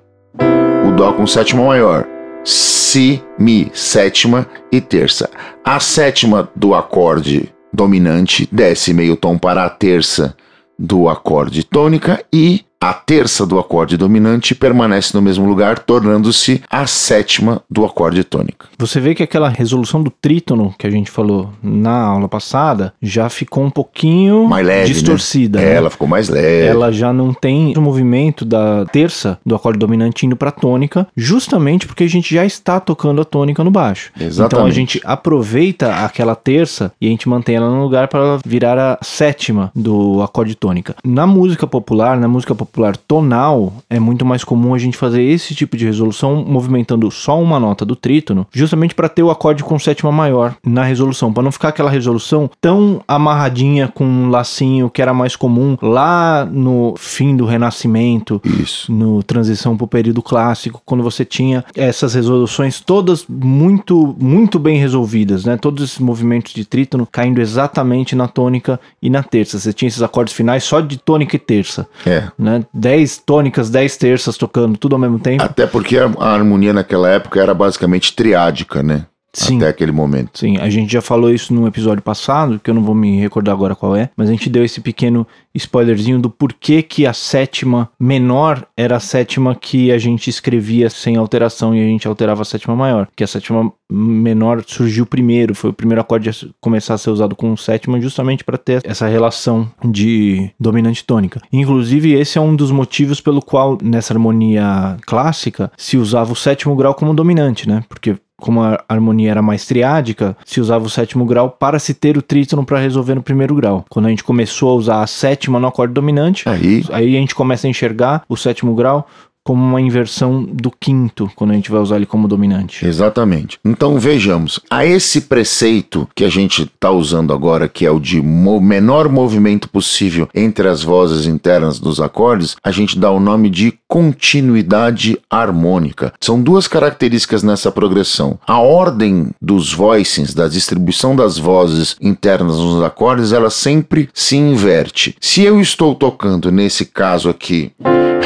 Dó 0.98 1.14
com 1.14 1.28
sétima 1.28 1.64
maior. 1.64 2.08
Si, 2.44 3.22
Mi, 3.38 3.70
sétima 3.72 4.48
e 4.72 4.82
terça. 4.82 5.30
A 5.64 5.80
sétima 5.80 6.50
do 6.56 6.74
acorde 6.74 7.54
dominante 7.72 8.50
desce 8.52 8.96
meio 8.96 9.16
tom 9.16 9.38
para 9.38 9.64
a 9.64 9.70
terça 9.70 10.36
do 10.78 11.08
acorde 11.08 11.64
tônica 11.64 12.26
e 12.34 12.66
a 12.80 12.94
terça 12.94 13.46
do 13.46 13.58
acorde 13.58 13.98
dominante 13.98 14.54
permanece 14.54 15.16
no 15.16 15.22
mesmo 15.22 15.48
lugar, 15.48 15.80
tornando-se 15.80 16.62
a 16.70 16.86
sétima 16.86 17.62
do 17.70 17.84
acorde 17.84 18.24
tônica. 18.24 18.68
Você 18.78 19.00
vê 19.00 19.16
que 19.16 19.24
aquela 19.24 19.50
resolução 19.50 20.04
do 20.04 20.12
trítono 20.12 20.74
que 20.78 20.86
a 20.86 20.90
gente 20.90 21.10
falou 21.10 21.50
na 21.62 21.98
aula 22.00 22.30
passada 22.30 22.94
já 23.02 23.30
ficou 23.30 23.64
um 23.64 23.70
pouquinho 23.70 24.46
Mais 24.46 24.66
leve, 24.66 24.94
distorcida. 24.94 25.60
né? 25.60 25.66
né? 25.66 25.74
Ela 25.74 25.90
ficou 25.90 26.08
mais 26.08 26.30
leve. 26.30 26.68
Ela 26.68 26.92
já 26.92 27.12
não 27.12 27.34
tem 27.34 27.74
o 27.76 27.82
movimento 27.82 28.46
da 28.46 28.86
terça 28.86 29.40
do 29.46 29.56
acorde 29.56 29.80
dominante 29.80 30.26
indo 30.26 30.36
para 30.36 30.52
tônica, 30.52 31.08
justamente 31.16 31.88
porque 31.88 32.04
a 32.04 32.10
gente 32.10 32.34
já 32.34 32.46
está 32.46 32.80
tocando 32.80 33.22
a 33.22 33.26
tônica 33.26 33.64
no 33.64 33.72
baixo. 33.72 34.12
Então 34.16 34.26
a 34.26 34.30
Exatamente. 34.30 34.76
gente 34.76 35.02
aproveita 35.04 35.96
aquela 36.06 36.36
terça 36.36 36.92
e 37.02 37.08
a 37.08 37.10
gente 37.10 37.28
mantém 37.28 37.56
ela 37.56 37.70
no 37.70 37.82
lugar 37.82 38.08
para 38.08 38.20
ela 38.20 38.40
virar 38.46 38.78
a 38.78 39.00
sétima 39.02 39.72
do 39.76 40.22
acorde 40.22 40.54
tônica. 40.54 40.96
Na 41.04 41.26
música 41.26 41.66
popular, 41.66 42.18
na 42.18 42.28
música 42.28 42.54
popular 42.54 42.67
popular 42.68 42.96
tonal, 42.98 43.74
é 43.90 44.00
muito 44.00 44.24
mais 44.26 44.44
comum 44.44 44.74
a 44.74 44.78
gente 44.78 44.98
fazer 44.98 45.24
esse 45.24 45.56
tipo 45.56 45.76
de 45.76 45.86
resolução 45.86 46.44
movimentando 46.48 47.10
só 47.10 47.42
uma 47.42 47.60
nota 47.60 47.86
do 47.86 47.96
trítono, 47.96 48.46
justamente 48.52 48.94
para 48.94 49.10
ter 49.10 49.24
o 49.24 49.32
acorde 49.32 49.64
com 49.64 49.80
sétima 49.80 50.12
maior 50.12 50.56
na 50.66 50.84
resolução, 50.84 51.32
para 51.34 51.44
não 51.44 51.52
ficar 51.52 51.70
aquela 51.70 51.90
resolução 51.90 52.50
tão 52.62 53.02
amarradinha 53.08 53.88
com 53.88 54.06
um 54.06 54.30
lacinho 54.30 54.90
que 54.90 55.02
era 55.02 55.14
mais 55.14 55.36
comum 55.36 55.78
lá 55.82 56.46
no 56.46 56.94
fim 56.98 57.36
do 57.36 57.46
Renascimento, 57.46 58.42
Isso. 58.44 58.92
no 58.92 59.24
transição 59.24 59.76
para 59.78 59.86
o 59.86 59.88
período 59.88 60.22
clássico, 60.22 60.82
quando 60.86 61.04
você 61.04 61.24
tinha 61.26 61.64
essas 61.76 62.14
resoluções 62.14 62.80
todas 62.80 63.26
muito 63.28 64.16
muito 64.20 64.60
bem 64.60 64.78
resolvidas, 64.78 65.46
né? 65.46 65.58
Todos 65.58 65.84
esses 65.84 66.00
movimentos 66.00 66.54
de 66.54 66.66
trítono 66.66 67.08
caindo 67.10 67.40
exatamente 67.40 68.16
na 68.16 68.28
tônica 68.28 68.80
e 69.02 69.10
na 69.10 69.24
terça. 69.24 69.60
Você 69.60 69.72
tinha 69.74 69.88
esses 69.88 70.02
acordes 70.02 70.34
finais 70.34 70.64
só 70.64 70.82
de 70.82 70.98
tônica 70.98 71.36
e 71.36 71.40
terça, 71.40 71.88
É. 72.06 72.28
né? 72.38 72.57
10 72.74 73.18
tônicas, 73.20 73.70
10 73.70 73.98
terças 73.98 74.38
tocando 74.38 74.78
tudo 74.78 74.96
ao 74.96 75.00
mesmo 75.00 75.20
tempo. 75.20 75.44
Até 75.44 75.66
porque 75.68 75.98
a 75.98 76.08
harmonia 76.20 76.74
naquela 76.74 77.10
época 77.10 77.42
era 77.42 77.54
basicamente 77.54 78.14
triádica, 78.14 78.84
né? 78.84 79.06
Sim. 79.38 79.58
Até 79.58 79.68
aquele 79.68 79.92
momento. 79.92 80.40
Sim, 80.40 80.58
a 80.58 80.68
gente 80.68 80.92
já 80.92 81.02
falou 81.02 81.32
isso 81.32 81.54
num 81.54 81.68
episódio 81.68 82.02
passado, 82.02 82.60
que 82.60 82.72
eu 82.72 82.74
não 82.74 82.82
vou 82.82 82.96
me 82.96 83.20
recordar 83.20 83.54
agora 83.54 83.76
qual 83.76 83.96
é, 83.96 84.10
mas 84.18 84.30
a 84.30 84.32
gente 84.32 84.50
deu 84.50 84.66
esse 84.66 84.82
pequeno 84.82 85.28
spoilerzinho 85.54 86.20
do 86.20 86.30
porquê 86.30 86.82
que 86.82 87.06
a 87.06 87.14
sétima 87.14 87.90
menor 88.00 88.66
era 88.76 88.98
a 88.98 89.00
sétima 89.00 89.54
que 89.54 89.92
a 89.92 89.98
gente 90.00 90.28
escrevia 90.28 90.90
sem 90.90 91.18
alteração 91.18 91.76
e 91.76 91.80
a 91.80 91.88
gente 91.88 92.08
alterava 92.08 92.42
a 92.42 92.46
sétima 92.46 92.76
maior. 92.76 93.08
Que 93.16 93.24
a 93.24 93.28
sétima 93.28 93.72
menor 93.90 94.64
surgiu 94.66 95.06
primeiro, 95.06 95.54
foi 95.54 95.70
o 95.70 95.74
primeiro 95.74 96.02
acorde 96.02 96.30
a 96.30 96.34
começar 96.60 96.96
a 96.96 96.98
ser 96.98 97.12
usado 97.12 97.36
com 97.36 97.56
sétima 97.56 98.02
justamente 98.02 98.44
para 98.44 98.58
ter 98.58 98.82
essa 98.84 99.08
relação 99.08 99.70
de 99.86 100.50
dominante 100.60 101.04
tônica. 101.04 101.42
Inclusive, 101.54 102.14
esse 102.14 102.40
é 102.40 102.42
um 102.42 102.56
dos 102.56 102.72
motivos 102.72 103.22
pelo 103.22 103.42
qual 103.42 103.78
nessa 103.82 104.14
harmonia 104.14 104.98
clássica 105.06 105.72
se 105.78 105.96
usava 105.96 106.34
o 106.34 106.36
sétimo 106.36 106.76
grau 106.76 106.96
como 106.96 107.14
dominante, 107.14 107.70
né? 107.70 107.84
Porque 107.88 108.16
como 108.40 108.62
a 108.62 108.84
harmonia 108.88 109.32
era 109.32 109.42
mais 109.42 109.66
triádica, 109.66 110.38
se 110.46 110.62
usava 110.62 110.86
o 110.86 110.90
sétimo 110.90 111.26
grau 111.26 111.50
para 111.50 111.80
se 111.80 111.94
ter 111.94 112.18
o 112.18 112.22
trítono 112.22 112.64
para 112.66 112.80
resolver 112.80 113.16
no 113.16 113.24
primeiro 113.24 113.56
grau. 113.56 113.84
Quando 113.90 114.06
a 114.06 114.10
gente 114.10 114.24
começou 114.24 114.70
a 114.72 114.76
usar 114.76 115.02
a 115.02 115.08
sétima 115.08 115.60
no 115.60 115.68
acorde 115.68 115.94
dominante, 115.94 116.48
Aí, 116.48 116.84
aí 116.92 117.16
a 117.16 117.20
gente 117.20 117.34
começa 117.36 117.66
a 117.68 117.70
enxergar 117.70 118.24
o 118.30 118.38
sétimo 118.38 118.76
grau 118.76 119.08
como 119.44 119.64
uma 119.64 119.80
inversão 119.80 120.44
do 120.44 120.70
quinto, 120.70 121.32
quando 121.34 121.52
a 121.52 121.54
gente 121.54 121.72
vai 121.72 121.80
usar 121.80 121.96
ele 121.96 122.06
como 122.06 122.28
dominante. 122.28 122.86
exatamente. 122.86 123.58
Então 123.64 123.98
vejamos, 123.98 124.60
a 124.70 124.86
esse 124.86 125.22
preceito 125.22 126.06
que 126.14 126.26
a 126.26 126.30
gente 126.30 126.64
está 126.64 126.92
usando 126.92 127.32
agora, 127.32 127.70
que 127.70 127.86
é 127.86 127.90
o 127.92 127.98
de 127.98 128.22
mo- 128.22 128.60
menor 128.60 129.08
movimento 129.08 129.70
possível 129.70 130.28
entre 130.36 130.68
as 130.68 130.84
vozes 130.84 131.26
internas 131.28 131.80
dos 131.80 132.02
acordes, 132.02 132.58
a 132.62 132.72
gente 132.72 133.00
dá 133.00 133.10
o 133.10 133.22
nome 133.22 133.50
de 133.50 133.74
continuidade 133.88 135.18
harmônica. 135.30 136.14
São 136.20 136.42
duas 136.42 136.68
características 136.68 137.44
nessa 137.44 137.72
progressão. 137.72 138.40
A 138.46 138.60
ordem 138.60 139.30
dos 139.42 139.74
voicings, 139.74 140.34
da 140.34 140.48
distribuição 140.48 141.16
das 141.16 141.38
vozes 141.38 141.96
internas 142.02 142.58
nos 142.58 142.84
acordes, 142.84 143.32
ela 143.32 143.50
sempre 143.50 144.10
se 144.14 144.36
inverte. 144.36 145.16
Se 145.22 145.42
eu 145.44 145.62
estou 145.62 145.96
tocando 145.96 146.52
nesse 146.52 146.86
caso 146.86 147.30
aqui 147.30 147.72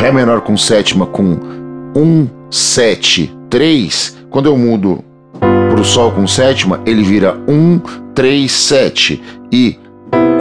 Ré 0.01 0.11
menor 0.11 0.41
com 0.41 0.57
sétima 0.57 1.05
com 1.05 1.37
1, 1.95 2.27
7, 2.49 3.31
3. 3.51 4.17
Quando 4.31 4.47
eu 4.47 4.57
mudo 4.57 5.03
pro 5.69 5.85
Sol 5.85 6.11
com 6.11 6.25
sétima, 6.25 6.81
ele 6.87 7.03
vira 7.03 7.37
1, 7.47 7.79
3, 8.15 8.51
7. 8.51 9.21
E 9.51 9.77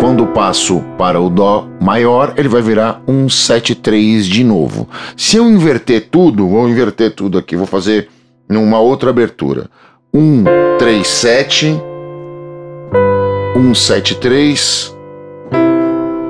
quando 0.00 0.26
passo 0.28 0.82
para 0.96 1.20
o 1.20 1.28
Dó 1.28 1.68
maior, 1.78 2.32
ele 2.38 2.48
vai 2.48 2.62
virar 2.62 3.02
1, 3.06 3.28
7, 3.28 3.74
3 3.74 4.26
de 4.26 4.42
novo. 4.42 4.88
Se 5.14 5.36
eu 5.36 5.46
inverter 5.46 6.08
tudo, 6.10 6.48
vou 6.48 6.66
inverter 6.66 7.14
tudo 7.14 7.36
aqui, 7.36 7.54
vou 7.54 7.66
fazer 7.66 8.08
numa 8.48 8.80
outra 8.80 9.10
abertura. 9.10 9.68
1, 10.12 10.44
3, 10.78 11.06
7. 11.06 11.80
1, 13.54 13.74
7, 13.74 14.14
3. 14.16 14.96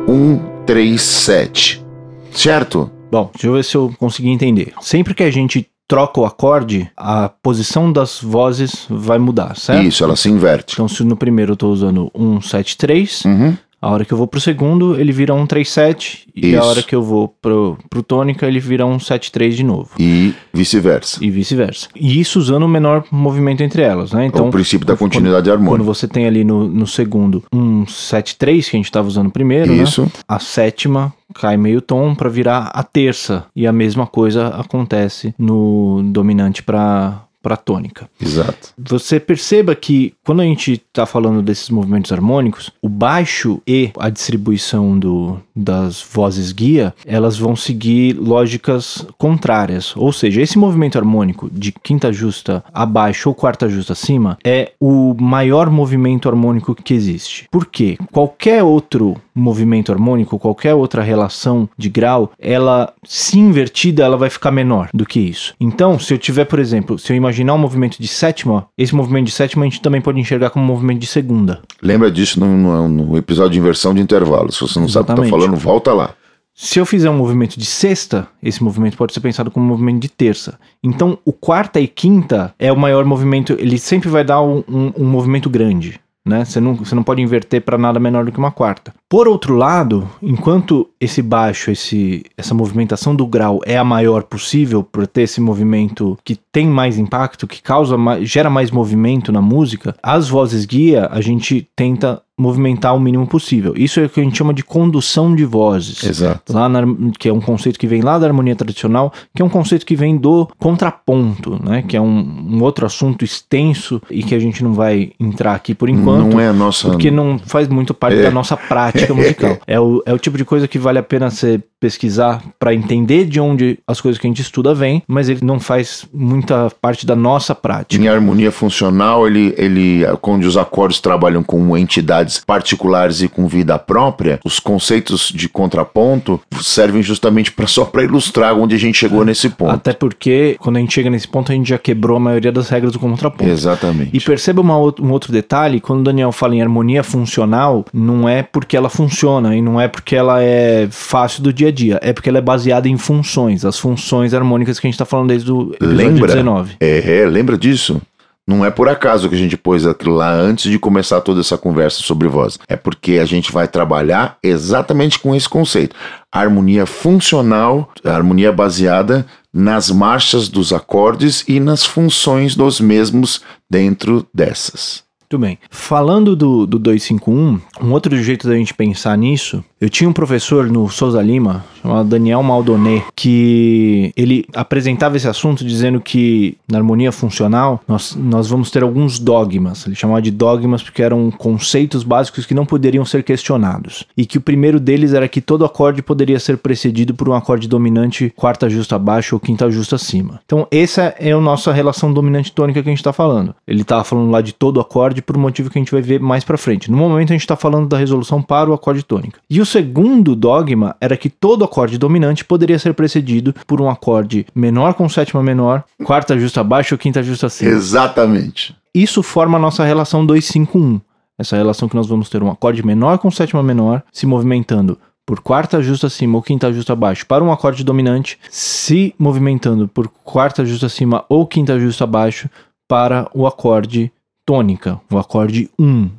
1, 0.09 0.39
3, 0.67 1.01
7. 1.01 1.87
Certo? 2.33 2.91
Bom, 3.09 3.31
deixa 3.33 3.47
eu 3.47 3.53
ver 3.53 3.65
se 3.65 3.77
eu 3.77 3.95
consegui 4.01 4.31
entender. 4.31 4.73
Sempre 4.81 5.15
que 5.15 5.23
a 5.23 5.31
gente 5.31 5.70
troca 5.91 6.21
o 6.21 6.25
acorde, 6.25 6.89
a 6.97 7.29
posição 7.29 7.93
das 7.93 8.21
vozes 8.23 8.87
vai 8.89 9.19
mudar, 9.19 9.57
certo? 9.57 9.85
Isso, 9.89 10.05
ela 10.05 10.15
se 10.15 10.29
inverte. 10.29 10.75
Então, 10.75 10.87
se 10.87 11.03
no 11.03 11.17
primeiro 11.17 11.55
eu 11.55 11.57
tô 11.57 11.69
usando 11.69 12.09
1, 12.15 12.41
7, 12.43 12.77
3, 12.77 13.25
Uhum. 13.25 13.57
A 13.83 13.91
hora 13.91 14.05
que 14.05 14.13
eu 14.13 14.19
vou 14.19 14.27
pro 14.27 14.41
segundo, 14.41 15.01
ele 15.01 15.11
vira 15.13 15.35
1, 15.35 15.47
3, 15.47 15.69
7. 15.69 16.29
E 16.37 16.55
a 16.55 16.59
Isso. 16.59 16.69
hora 16.69 16.83
que 16.83 16.95
eu 16.95 17.03
vou 17.03 17.29
pro, 17.29 17.79
pro 17.89 18.03
tônica, 18.03 18.47
ele 18.47 18.61
vira 18.61 18.85
1, 18.87 18.99
7, 19.01 19.33
3 19.33 19.57
de 19.57 19.65
novo. 19.65 19.91
E 19.99 20.35
vice-versa. 20.53 21.19
E 21.25 21.31
vice-versa. 21.31 21.89
E 21.97 22.21
isso 22.21 22.39
usando 22.39 22.65
o 22.65 22.69
menor 22.69 23.05
movimento 23.11 23.63
entre 23.63 23.83
elas, 23.83 24.13
né? 24.13 24.27
Então, 24.27 24.49
o 24.49 24.51
princípio 24.51 24.87
da 24.87 24.95
quando- 24.95 25.11
continuidade 25.13 25.49
Quando 25.49 25.59
harmônica. 25.61 25.85
você 25.85 26.07
tem 26.07 26.27
ali 26.27 26.45
no, 26.45 26.69
no 26.69 26.87
segundo 26.87 27.43
um 27.53 27.85
7-3, 27.85 28.69
que 28.71 28.77
a 28.77 28.79
gente 28.79 28.85
estava 28.87 29.09
usando 29.09 29.31
primeiro, 29.31 29.73
né? 29.75 29.83
Isso. 29.83 30.11
A 30.29 30.39
sétima 30.39 31.13
cai 31.35 31.57
meio 31.57 31.81
tom 31.81 32.15
para 32.15 32.29
virar 32.29 32.71
a 32.75 32.83
terça. 32.83 33.45
E 33.55 33.67
a 33.67 33.73
mesma 33.73 34.07
coisa 34.07 34.49
acontece 34.49 35.35
no 35.39 36.03
dominante 36.05 36.63
para 36.63 37.23
para 37.43 37.57
tônica. 37.57 38.09
Exato. 38.21 38.71
Você 38.79 39.19
perceba 39.19 39.75
que 39.75 40.15
quando 40.25 40.41
a 40.41 40.45
gente 40.45 40.73
está 40.73 41.07
falando 41.07 41.43
desses 41.43 41.71
movimentos 41.71 42.13
harmônicos, 42.13 42.71
o 42.83 42.89
baixo 42.89 43.61
e 43.67 43.91
a 43.99 44.11
distribuição 44.11 44.99
do, 44.99 45.39
das 45.55 46.03
vozes 46.03 46.53
guia, 46.53 46.95
elas 47.07 47.39
vão 47.39 47.57
seguir 47.57 48.15
lógicas 48.15 49.07
contrárias. 49.19 49.95
Ou 49.97 50.13
seja, 50.13 50.43
esse 50.43 50.59
movimento 50.59 50.99
harmônico 50.99 51.51
de 51.51 51.73
quinta 51.73 52.13
justa 52.13 52.63
abaixo 52.73 53.29
ou 53.29 53.35
quarta 53.35 53.69
justa 53.69 53.93
acima 53.93 54.39
é 54.45 54.73
o 54.81 55.15
maior 55.19 55.71
movimento 55.71 56.29
harmônico 56.29 56.75
que 56.75 56.95
existe. 56.95 57.49
Por 57.51 57.67
quê? 57.67 57.97
Qualquer 58.13 58.63
outro 58.63 59.17
movimento 59.35 59.93
harmônico, 59.93 60.39
qualquer 60.39 60.75
outra 60.75 61.03
relação 61.03 61.69
de 61.77 61.89
grau, 61.89 62.33
ela 62.39 62.93
se 63.05 63.39
invertida, 63.39 64.03
ela 64.05 64.17
vai 64.17 64.31
ficar 64.31 64.51
menor 64.51 64.89
do 64.93 65.05
que 65.07 65.21
isso. 65.21 65.55
Então, 65.61 65.99
se 65.99 66.13
eu 66.15 66.19
tiver, 66.19 66.45
por 66.45 66.59
exemplo, 66.59 66.99
se 66.99 67.13
eu 67.13 67.17
imaginar 67.17 67.55
um 67.55 67.59
movimento 67.59 67.99
de 68.01 68.09
sétima, 68.09 68.67
esse 68.77 68.95
movimento 68.95 69.27
de 69.27 69.33
sétima 69.33 69.65
a 69.65 69.69
gente 69.69 69.81
também 69.83 70.01
pode 70.01 70.19
enxergar 70.21 70.51
como 70.51 70.65
um 70.65 70.69
movimento 70.69 71.01
de 71.01 71.07
segunda. 71.07 71.61
Lembra 71.83 72.11
disso 72.11 72.39
no, 72.41 72.47
no- 72.57 72.89
no 72.89 73.17
episódio 73.17 73.53
de 73.53 73.59
inversão 73.59 73.95
de 73.95 74.01
intervalos. 74.01 74.57
Se 74.57 74.61
você 74.63 74.79
não 74.81 74.89
sabe 74.89 75.05
o 75.05 75.07
que 75.07 75.13
Exatamente. 75.13 75.31
tá 75.33 75.39
falando, 75.39 75.57
volta 75.59 75.93
lá. 75.93 76.15
Se 76.55 76.79
eu 76.79 76.85
fizer 76.85 77.09
um 77.09 77.17
movimento 77.17 77.59
de 77.59 77.65
sexta, 77.65 78.27
esse 78.43 78.63
movimento 78.63 78.97
pode 78.97 79.15
ser 79.15 79.21
pensado 79.21 79.51
como 79.51 79.65
um 79.65 79.69
movimento 79.69 80.01
de 80.01 80.09
terça. 80.11 80.59
Então, 80.83 81.17
o 81.25 81.33
quarta 81.33 81.81
e 81.81 81.87
quinta 81.87 82.53
é 82.59 82.71
o 82.71 82.77
maior 82.77 83.05
movimento, 83.05 83.57
ele 83.59 83.79
sempre 83.79 84.11
vai 84.11 84.25
dar 84.25 84.43
um, 84.43 84.63
um- 84.69 84.93
um 84.99 85.05
movimento 85.07 85.49
grande. 85.49 85.99
Né? 86.31 86.45
Você, 86.45 86.61
não, 86.61 86.77
você 86.77 86.95
não 86.95 87.03
pode 87.03 87.21
inverter 87.21 87.61
para 87.61 87.77
nada 87.77 87.99
menor 87.99 88.25
do 88.25 88.31
que 88.31 88.39
uma 88.39 88.53
quarta. 88.53 88.95
Por 89.09 89.27
outro 89.27 89.57
lado, 89.57 90.09
enquanto 90.23 90.89
esse 91.01 91.21
baixo, 91.21 91.73
esse, 91.73 92.23
essa 92.39 92.55
movimentação 92.55 93.15
do 93.17 93.27
grau 93.27 93.61
é 93.67 93.77
a 93.77 93.83
maior 93.83 94.23
possível 94.23 94.85
para 94.85 95.07
ter 95.07 95.23
esse 95.23 95.41
movimento 95.41 96.17
que 96.25 96.37
tem 96.53 96.69
mais 96.69 96.97
impacto, 96.97 97.49
que 97.49 97.61
causa 97.61 97.99
mais, 97.99 98.29
gera 98.29 98.49
mais 98.49 98.71
movimento 98.71 99.33
na 99.33 99.43
música, 99.43 99.97
as 100.01 100.29
vozes 100.29 100.65
guia 100.65 101.09
a 101.11 101.21
gente 101.21 101.69
tenta 101.75 102.23
movimentar 102.41 102.95
o 102.97 103.01
mínimo 103.01 103.27
possível. 103.27 103.75
Isso 103.77 104.01
é 104.01 104.05
o 104.05 104.09
que 104.09 104.21
a 104.21 104.25
gente 104.25 104.37
chama 104.39 104.55
de 104.55 104.63
condução 104.65 105.35
de 105.35 105.45
vozes. 105.45 106.03
Exato. 106.03 106.53
Lá 106.53 106.69
na, 106.69 106.83
que 107.19 107.29
é 107.29 107.33
um 107.33 107.41
conceito 107.41 107.79
que 107.79 107.87
vem 107.87 108.01
lá 108.01 108.19
da 108.19 108.27
harmonia 108.27 108.57
tradicional, 108.57 109.13
que 109.35 109.43
é 109.43 109.45
um 109.45 109.49
conceito 109.49 109.85
que 109.85 109.95
vem 109.95 110.17
do 110.17 110.49
contraponto, 110.59 111.59
né? 111.63 111.83
Que 111.87 111.97
é 111.97 112.01
um, 112.01 112.47
um 112.51 112.63
outro 112.63 112.87
assunto 112.87 113.25
extenso 113.25 114.01
e 114.11 114.23
que 114.23 114.35
a 114.35 114.39
gente 114.39 114.65
não 114.65 114.73
vai 114.73 115.13
entrar 115.21 115.55
aqui 115.55 115.75
por 115.75 115.89
enquanto. 115.89 116.31
Não 116.33 116.41
é 116.41 116.49
a 116.49 116.53
nossa. 116.53 116.89
Porque 116.89 117.11
não 117.11 117.39
faz 117.39 117.69
muito 117.69 117.93
parte 117.93 118.19
É. 118.19 118.23
da 118.23 118.31
nossa 118.31 118.57
prática 118.57 119.13
musical. 119.15 119.59
É 119.67 119.79
o, 119.79 120.03
é 120.07 120.13
o 120.13 120.19
tipo 120.19 120.37
de 120.37 120.45
coisa 120.45 120.67
que 120.67 120.79
vale 120.79 120.99
a 120.99 121.03
pena 121.03 121.31
você 121.31 121.61
pesquisar 121.81 122.43
para 122.59 122.75
entender 122.75 123.25
de 123.25 123.41
onde 123.41 123.79
as 123.87 124.01
coisas 124.01 124.21
que 124.21 124.27
a 124.27 124.31
gente 124.31 124.43
estuda 124.43 124.75
vêm, 124.75 125.03
mas 125.09 125.29
ele 125.29 125.41
não 125.43 125.59
faz 125.59 126.07
muita 126.13 126.71
parte 126.81 127.07
da 127.07 127.17
nossa 127.17 127.55
prática. 127.55 128.01
Em 128.01 128.07
harmonia 128.07 128.53
funcional, 128.53 129.27
ele, 129.27 129.55
ele, 129.57 130.03
onde 130.23 130.47
os 130.47 130.57
acordes 130.57 131.01
trabalham 131.01 131.43
com 131.43 131.77
entidades 131.77 132.43
particulares 132.47 133.23
e 133.23 133.29
com 133.29 133.49
vida 133.49 133.79
própria, 133.79 134.39
os 134.45 134.61
conceitos 134.61 135.33
de 135.35 135.49
contraponto 135.49 136.41
servem 136.61 137.03
justamente 137.03 137.51
para 137.51 137.67
só 137.67 137.85
para 137.85 138.05
ilustrar 138.05 138.55
onde 138.55 138.75
a 138.75 138.79
gente 138.79 138.99
chegou 138.99 139.25
nesse 139.25 139.49
ponto. 139.49 139.73
Até 139.73 139.93
porque 139.93 140.57
quando 140.61 140.77
a 140.77 140.81
gente 140.81 140.93
chega 140.93 141.09
nesse 141.09 141.27
ponto 141.27 141.51
a 141.51 141.55
gente 141.55 141.69
já 141.69 141.79
quebrou 141.79 142.17
a 142.17 142.21
maioria 142.21 142.53
das 142.53 142.69
regras 142.69 142.93
do 142.93 142.99
contraponto. 142.99 143.51
Exatamente. 143.51 144.11
E 144.13 144.21
perceba 144.21 144.61
uma 144.61 144.77
um 144.77 145.11
outro 145.11 145.33
detalhe, 145.33 145.81
quando 145.81 146.01
o 146.01 146.05
Daniel 146.05 146.33
fala 146.33 146.55
em 146.55 146.63
harmonia 146.63 147.03
funcional, 147.03 147.85
não 147.93 148.29
é 148.29 148.43
porque 148.43 148.77
ela 148.77 148.89
funciona 148.89 149.57
e 149.57 149.63
não 149.63 149.81
é 149.81 149.89
porque 149.89 150.17
ela 150.17 150.43
é 150.43 150.89
fácil 150.91 151.43
do 151.43 151.53
dia 151.53 151.70
a 151.71 151.73
dia, 151.73 151.99
é 152.03 152.13
porque 152.13 152.29
ela 152.29 152.39
é 152.39 152.43
baseada 152.43 152.89
em 152.89 152.99
funções, 152.99 153.65
as 153.65 153.79
funções 153.79 154.35
harmônicas 154.35 154.79
que 154.79 154.87
a 154.87 154.89
gente 154.89 154.95
está 154.95 155.05
falando 155.05 155.29
desde 155.29 155.51
o 155.51 155.73
episódio 155.75 155.97
Lembra? 155.97 156.27
19. 156.29 156.77
É, 156.81 157.21
é, 157.23 157.27
lembra 157.27 157.57
disso? 157.57 158.01
Não 158.47 158.65
é 158.65 158.71
por 158.71 158.89
acaso 158.89 159.29
que 159.29 159.35
a 159.35 159.39
gente 159.39 159.57
pôs 159.57 159.87
aquilo 159.87 160.17
lá 160.17 160.33
antes 160.33 160.71
de 160.71 160.79
começar 160.79 161.21
toda 161.21 161.41
essa 161.41 161.57
conversa 161.57 162.03
sobre 162.03 162.27
voz. 162.27 162.59
É 162.69 162.75
porque 162.75 163.13
a 163.19 163.25
gente 163.25 163.53
vai 163.53 163.69
trabalhar 163.69 164.39
exatamente 164.43 165.21
com 165.21 165.35
esse 165.35 165.49
conceito. 165.49 165.95
A 166.33 166.41
harmonia 166.41 166.85
funcional, 166.85 167.89
harmonia 168.05 168.51
baseada 168.51 169.25
nas 169.55 169.91
marchas 169.91 170.49
dos 170.49 170.73
acordes 170.73 171.45
e 171.47 171.61
nas 171.61 171.85
funções 171.85 172.57
dos 172.57 172.81
mesmos 172.81 173.41
dentro 173.71 174.27
dessas. 174.35 175.05
Muito 175.33 175.43
bem. 175.43 175.59
Falando 175.71 176.35
do, 176.35 176.67
do 176.67 176.77
251, 176.77 177.61
um 177.81 177.93
outro 177.93 178.21
jeito 178.21 178.49
da 178.49 178.57
gente 178.57 178.75
pensar 178.75 179.17
nisso, 179.17 179.65
eu 179.81 179.89
tinha 179.89 180.11
um 180.11 180.13
professor 180.13 180.67
no 180.67 180.89
Souza 180.89 181.23
Lima, 181.23 181.65
chamado 181.81 182.09
Daniel 182.09 182.43
Maldoné, 182.43 183.05
que 183.15 184.13
ele 184.17 184.45
apresentava 184.53 185.17
esse 185.17 185.29
assunto 185.29 185.65
dizendo 185.65 186.01
que 186.01 186.59
na 186.69 186.79
harmonia 186.79 187.13
funcional 187.13 187.81
nós, 187.87 188.17
nós 188.17 188.51
vamos 188.51 188.73
ter 188.73 188.83
alguns 188.83 189.21
dogmas. 189.21 189.87
Ele 189.87 189.95
chamava 189.95 190.21
de 190.21 190.33
dogmas 190.33 190.83
porque 190.83 191.01
eram 191.01 191.31
conceitos 191.31 192.03
básicos 192.03 192.45
que 192.45 192.53
não 192.53 192.67
poderiam 192.67 193.05
ser 193.05 193.23
questionados. 193.23 194.05
E 194.17 194.27
que 194.27 194.37
o 194.37 194.41
primeiro 194.41 194.81
deles 194.81 195.13
era 195.13 195.29
que 195.29 195.41
todo 195.41 195.65
acorde 195.65 196.03
poderia 196.03 196.41
ser 196.41 196.59
precedido 196.59 197.15
por 197.15 197.29
um 197.29 197.35
acorde 197.35 197.69
dominante 197.69 198.33
quarta 198.35 198.69
justa 198.69 198.97
abaixo 198.97 199.37
ou 199.37 199.41
quinta 199.41 199.71
justa 199.71 199.95
acima. 199.95 200.41
Então, 200.45 200.67
essa 200.73 201.15
é 201.21 201.31
a 201.31 201.41
nossa 201.41 201.73
relação 201.73 202.13
dominante 202.13 202.51
tônica 202.51 202.83
que 202.83 202.89
a 202.89 202.93
gente 202.93 202.99
está 202.99 203.13
falando. 203.13 203.55
Ele 203.65 203.83
estava 203.83 204.03
falando 204.03 204.29
lá 204.29 204.41
de 204.41 204.53
todo 204.53 204.81
acorde 204.81 205.20
acorde 205.21 205.23
por 205.23 205.37
um 205.37 205.41
motivo 205.41 205.71
que 205.71 205.79
a 205.79 205.81
gente 205.81 205.93
vai 205.93 206.03
ver 206.03 206.21
mais 206.21 206.43
para 206.43 206.59
frente. 206.59 206.91
No 206.91 206.97
momento 206.97 207.31
a 207.31 207.35
gente 207.35 207.43
está 207.43 207.57
falando 207.57 207.89
da 207.89 207.99
resolução 207.99 208.43
para 208.43 208.71
o 208.71 208.73
acorde 208.73 209.03
tônica. 209.03 209.41
E 209.49 209.61
o 209.61 209.67
segundo 209.67 210.35
dogma 210.35 210.97
era 211.01 211.17
que 211.17 211.29
todo 211.29 211.65
acorde 211.65 211.99
dominante 211.99 212.45
poderia 212.45 212.79
ser 212.79 212.95
precedido 212.95 213.55
por 213.67 213.81
um 213.81 213.89
acorde 213.89 214.47
menor 214.55 214.95
com 214.95 215.09
sétima 215.09 215.43
menor, 215.43 215.85
quarta 216.05 216.39
justa 216.39 216.61
abaixo 216.61 216.95
ou 216.95 216.99
quinta 216.99 217.23
justa 217.23 217.47
acima. 217.47 217.71
Exatamente. 217.71 218.75
Isso 218.95 219.23
forma 219.23 219.59
a 219.59 219.61
nossa 219.61 219.85
relação 219.85 220.27
251. 220.27 221.01
Essa 221.39 221.57
relação 221.57 221.89
que 221.89 221.97
nós 221.97 222.07
vamos 222.07 222.29
ter 222.29 222.43
um 222.43 222.51
acorde 222.51 222.85
menor 222.85 223.19
com 223.19 223.31
sétima 223.31 223.63
menor 223.63 224.03
se 224.13 224.27
movimentando 224.27 224.99
por 225.25 225.41
quarta 225.41 225.81
justa 225.81 226.09
acima 226.09 226.37
ou 226.37 226.43
quinta 226.43 226.73
justa 226.73 226.93
abaixo 226.93 227.25
para 227.25 227.45
um 227.45 227.53
acorde 227.53 227.85
dominante, 227.85 228.39
se 228.51 229.15
movimentando 229.19 229.87
por 229.87 230.09
quarta 230.09 230.65
justa 230.65 230.87
acima 230.87 231.25
ou 231.29 231.47
quinta 231.47 231.79
justa 231.79 232.05
abaixo 232.05 232.51
para 232.89 233.31
o 233.33 233.47
acorde 233.47 234.13
tônica, 234.45 235.01
o 235.11 235.19
acorde 235.19 235.69
1. 235.79 236.11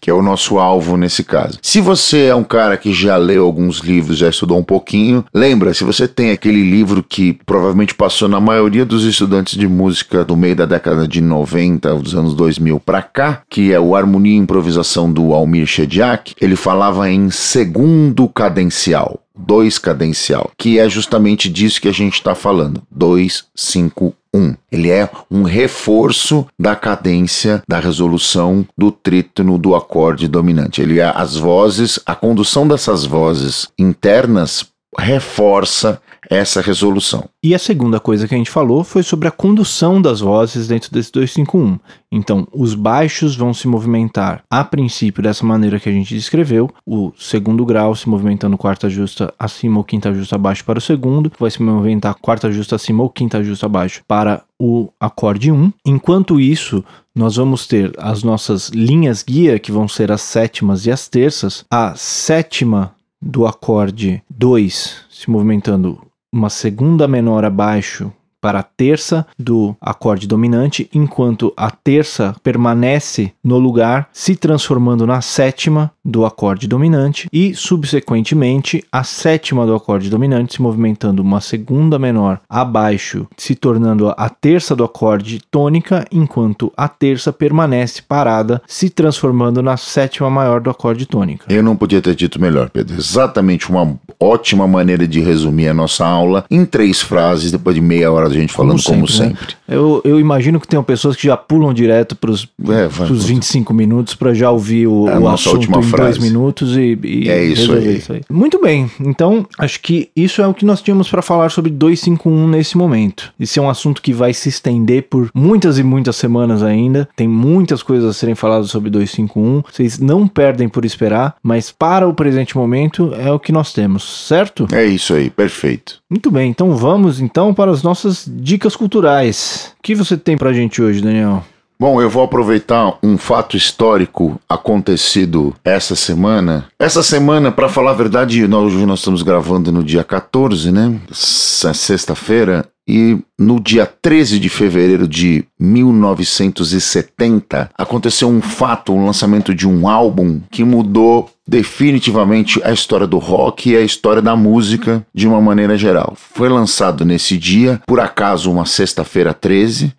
Que 0.00 0.10
é 0.10 0.12
o 0.12 0.20
nosso 0.20 0.58
alvo 0.58 0.96
nesse 0.96 1.22
caso. 1.22 1.60
Se 1.62 1.80
você 1.80 2.24
é 2.24 2.34
um 2.34 2.42
cara 2.42 2.76
que 2.76 2.92
já 2.92 3.16
leu 3.16 3.44
alguns 3.44 3.78
livros, 3.78 4.18
já 4.18 4.28
estudou 4.28 4.58
um 4.58 4.64
pouquinho, 4.64 5.24
lembra, 5.32 5.72
se 5.72 5.84
você 5.84 6.08
tem 6.08 6.32
aquele 6.32 6.68
livro 6.68 7.04
que 7.04 7.34
provavelmente 7.46 7.94
passou 7.94 8.28
na 8.28 8.40
maioria 8.40 8.84
dos 8.84 9.04
estudantes 9.04 9.56
de 9.56 9.68
música 9.68 10.24
do 10.24 10.36
meio 10.36 10.56
da 10.56 10.66
década 10.66 11.06
de 11.06 11.20
90, 11.20 11.94
dos 11.94 12.16
anos 12.16 12.34
2000 12.34 12.80
para 12.80 13.00
cá, 13.00 13.42
que 13.48 13.72
é 13.72 13.78
o 13.78 13.94
Harmonia 13.94 14.34
e 14.34 14.38
Improvisação 14.38 15.12
do 15.12 15.32
Almir 15.32 15.68
Shediak, 15.68 16.34
ele 16.40 16.56
falava 16.56 17.08
em 17.08 17.30
segundo 17.30 18.28
cadencial. 18.28 19.20
2 19.34 19.78
cadencial, 19.78 20.50
que 20.58 20.78
é 20.78 20.88
justamente 20.88 21.48
disso 21.48 21.80
que 21.80 21.88
a 21.88 21.92
gente 21.92 22.14
está 22.14 22.34
falando. 22.34 22.82
2, 22.90 23.44
5, 23.54 24.14
1. 24.34 24.54
Ele 24.70 24.90
é 24.90 25.08
um 25.30 25.42
reforço 25.42 26.46
da 26.58 26.74
cadência 26.74 27.62
da 27.68 27.78
resolução 27.78 28.66
do 28.76 28.90
trítono 28.90 29.58
do 29.58 29.74
acorde 29.74 30.26
dominante. 30.26 30.80
Ele 30.80 30.98
é 30.98 31.12
as 31.14 31.36
vozes, 31.36 32.00
a 32.06 32.14
condução 32.14 32.66
dessas 32.66 33.04
vozes 33.04 33.68
internas 33.78 34.71
reforça 34.98 36.00
essa 36.30 36.60
resolução. 36.60 37.28
E 37.42 37.54
a 37.54 37.58
segunda 37.58 37.98
coisa 37.98 38.28
que 38.28 38.34
a 38.34 38.38
gente 38.38 38.50
falou 38.50 38.84
foi 38.84 39.02
sobre 39.02 39.26
a 39.26 39.30
condução 39.30 40.00
das 40.00 40.20
vozes 40.20 40.68
dentro 40.68 40.90
desse 40.90 41.10
251. 41.12 41.78
Então, 42.10 42.46
os 42.52 42.74
baixos 42.74 43.34
vão 43.34 43.52
se 43.52 43.66
movimentar 43.66 44.42
a 44.50 44.62
princípio 44.62 45.22
dessa 45.22 45.44
maneira 45.44 45.80
que 45.80 45.88
a 45.88 45.92
gente 45.92 46.14
descreveu, 46.14 46.70
o 46.86 47.12
segundo 47.18 47.64
grau 47.66 47.94
se 47.94 48.08
movimentando 48.08 48.56
quarta 48.56 48.88
justa 48.88 49.32
acima 49.38 49.78
ou 49.78 49.84
quinta 49.84 50.12
justa 50.14 50.36
abaixo 50.36 50.64
para 50.64 50.78
o 50.78 50.82
segundo, 50.82 51.32
vai 51.38 51.50
se 51.50 51.62
movimentar 51.62 52.14
quarta 52.14 52.50
justa 52.52 52.76
acima 52.76 53.02
ou 53.02 53.10
quinta 53.10 53.42
justa 53.42 53.66
abaixo 53.66 54.02
para 54.06 54.42
o 54.58 54.90
acorde 55.00 55.50
1. 55.50 55.72
Enquanto 55.84 56.40
isso, 56.40 56.84
nós 57.14 57.36
vamos 57.36 57.66
ter 57.66 57.92
as 57.98 58.22
nossas 58.22 58.68
linhas 58.68 59.22
guia, 59.22 59.58
que 59.58 59.72
vão 59.72 59.88
ser 59.88 60.12
as 60.12 60.22
sétimas 60.22 60.86
e 60.86 60.90
as 60.90 61.08
terças. 61.08 61.64
A 61.70 61.94
sétima 61.96 62.94
do 63.22 63.46
acorde 63.46 64.20
2 64.28 65.04
se 65.08 65.30
movimentando 65.30 66.00
uma 66.34 66.50
segunda 66.50 67.06
menor 67.06 67.44
abaixo 67.44 68.12
para 68.42 68.58
a 68.58 68.62
terça 68.64 69.24
do 69.38 69.76
acorde 69.80 70.26
dominante, 70.26 70.90
enquanto 70.92 71.54
a 71.56 71.70
terça 71.70 72.34
permanece 72.42 73.32
no 73.42 73.56
lugar, 73.56 74.08
se 74.12 74.34
transformando 74.34 75.06
na 75.06 75.20
sétima 75.20 75.92
do 76.04 76.26
acorde 76.26 76.66
dominante 76.66 77.28
e, 77.32 77.54
subsequentemente, 77.54 78.84
a 78.90 79.04
sétima 79.04 79.64
do 79.64 79.74
acorde 79.74 80.10
dominante 80.10 80.54
se 80.54 80.62
movimentando 80.62 81.22
uma 81.22 81.40
segunda 81.40 82.00
menor 82.00 82.40
abaixo, 82.50 83.28
se 83.36 83.54
tornando 83.54 84.12
a 84.16 84.28
terça 84.28 84.74
do 84.74 84.82
acorde 84.82 85.40
tônica, 85.48 86.04
enquanto 86.10 86.72
a 86.76 86.88
terça 86.88 87.32
permanece 87.32 88.02
parada, 88.02 88.60
se 88.66 88.90
transformando 88.90 89.62
na 89.62 89.76
sétima 89.76 90.28
maior 90.28 90.60
do 90.60 90.70
acorde 90.70 91.06
tônica. 91.06 91.46
Eu 91.48 91.62
não 91.62 91.76
podia 91.76 92.02
ter 92.02 92.16
dito 92.16 92.40
melhor, 92.40 92.70
Pedro. 92.70 92.96
Exatamente 92.96 93.70
uma 93.70 93.96
ótima 94.18 94.66
maneira 94.66 95.06
de 95.06 95.20
resumir 95.20 95.68
a 95.68 95.74
nossa 95.74 96.04
aula 96.04 96.44
em 96.50 96.64
três 96.64 97.00
frases, 97.00 97.52
depois 97.52 97.76
de 97.76 97.80
meia 97.80 98.10
hora 98.10 98.31
da 98.32 98.40
gente 98.40 98.52
falando 98.52 98.82
como 98.82 98.82
sempre. 98.82 98.96
Como 98.96 99.08
sempre. 99.08 99.46
Né? 99.46 99.61
Eu, 99.72 100.00
eu 100.04 100.20
imagino 100.20 100.60
que 100.60 100.68
tem 100.68 100.82
pessoas 100.82 101.16
que 101.16 101.26
já 101.26 101.36
pulam 101.36 101.72
direto 101.72 102.14
para 102.16 102.30
os 102.30 102.48
é, 102.68 102.88
25 102.88 103.72
minutos 103.72 104.14
para 104.14 104.34
já 104.34 104.50
ouvir 104.50 104.86
o, 104.86 105.08
é 105.08 105.18
o 105.18 105.28
assunto 105.28 105.64
em 105.78 105.82
frase. 105.82 106.18
dois 106.18 106.18
minutos 106.18 106.76
e, 106.76 106.98
e 107.02 107.28
é 107.28 107.44
isso 107.44 107.72
aí. 107.72 107.96
isso 107.96 108.12
aí. 108.12 108.20
Muito 108.30 108.60
bem, 108.60 108.90
então 109.00 109.46
acho 109.58 109.80
que 109.80 110.10
isso 110.14 110.42
é 110.42 110.46
o 110.46 110.54
que 110.54 110.64
nós 110.64 110.82
tínhamos 110.82 111.08
para 111.08 111.22
falar 111.22 111.50
sobre 111.50 111.70
251 111.70 112.48
nesse 112.48 112.76
momento. 112.76 113.32
Esse 113.38 113.58
é 113.58 113.62
um 113.62 113.70
assunto 113.70 114.02
que 114.02 114.12
vai 114.12 114.32
se 114.34 114.48
estender 114.48 115.04
por 115.08 115.30
muitas 115.34 115.78
e 115.78 115.82
muitas 115.82 116.16
semanas 116.16 116.62
ainda. 116.62 117.08
Tem 117.16 117.28
muitas 117.28 117.82
coisas 117.82 118.10
a 118.10 118.12
serem 118.12 118.34
faladas 118.34 118.70
sobre 118.70 118.90
251. 118.90 119.62
Vocês 119.70 119.98
não 119.98 120.26
perdem 120.26 120.68
por 120.68 120.84
esperar, 120.84 121.36
mas 121.42 121.70
para 121.70 122.08
o 122.08 122.14
presente 122.14 122.56
momento 122.56 123.12
é 123.14 123.30
o 123.30 123.38
que 123.38 123.52
nós 123.52 123.72
temos, 123.72 124.26
certo? 124.26 124.66
É 124.72 124.84
isso 124.84 125.14
aí, 125.14 125.30
perfeito. 125.30 126.00
Muito 126.08 126.30
bem, 126.30 126.50
então 126.50 126.76
vamos 126.76 127.20
então 127.20 127.54
para 127.54 127.70
as 127.70 127.82
nossas 127.82 128.28
dicas 128.28 128.76
culturais. 128.76 129.61
O 129.78 129.82
que 129.82 129.94
você 129.94 130.16
tem 130.16 130.36
para 130.36 130.50
a 130.50 130.52
gente 130.52 130.80
hoje, 130.82 131.00
Daniel? 131.00 131.44
Bom, 131.82 132.00
eu 132.00 132.08
vou 132.08 132.22
aproveitar 132.22 132.96
um 133.02 133.18
fato 133.18 133.56
histórico 133.56 134.40
acontecido 134.48 135.52
essa 135.64 135.96
semana. 135.96 136.66
Essa 136.78 137.02
semana, 137.02 137.50
para 137.50 137.68
falar 137.68 137.90
a 137.90 137.94
verdade, 137.94 138.46
nós, 138.46 138.72
hoje 138.72 138.86
nós 138.86 139.00
estamos 139.00 139.22
gravando 139.22 139.72
no 139.72 139.82
dia 139.82 140.04
14, 140.04 140.70
né? 140.70 141.00
Sexta-feira. 141.10 142.64
E 142.86 143.18
no 143.38 143.58
dia 143.60 143.86
13 143.86 144.38
de 144.40 144.48
fevereiro 144.48 145.06
de 145.06 145.44
1970, 145.58 147.70
aconteceu 147.78 148.28
um 148.28 148.40
fato, 148.40 148.92
um 148.92 149.06
lançamento 149.06 149.54
de 149.54 149.68
um 149.68 149.88
álbum 149.88 150.40
que 150.50 150.64
mudou 150.64 151.30
definitivamente 151.46 152.60
a 152.64 152.72
história 152.72 153.06
do 153.06 153.18
rock 153.18 153.70
e 153.70 153.76
a 153.76 153.82
história 153.82 154.20
da 154.20 154.34
música 154.34 155.06
de 155.14 155.28
uma 155.28 155.40
maneira 155.40 155.76
geral. 155.76 156.14
Foi 156.16 156.48
lançado 156.48 157.04
nesse 157.04 157.38
dia, 157.38 157.80
por 157.86 158.00
acaso, 158.00 158.50
uma 158.50 158.66
sexta-feira 158.66 159.32
13, 159.32 159.94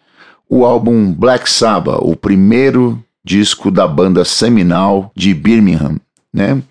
o 0.49 0.65
álbum 0.65 1.13
Black 1.13 1.49
Sabbath, 1.49 1.99
o 2.01 2.13
primeiro 2.15 3.01
disco 3.23 3.71
da 3.71 3.87
banda 3.87 4.25
seminal 4.25 5.09
de 5.15 5.33
Birmingham, 5.33 5.95
né? 6.33 6.61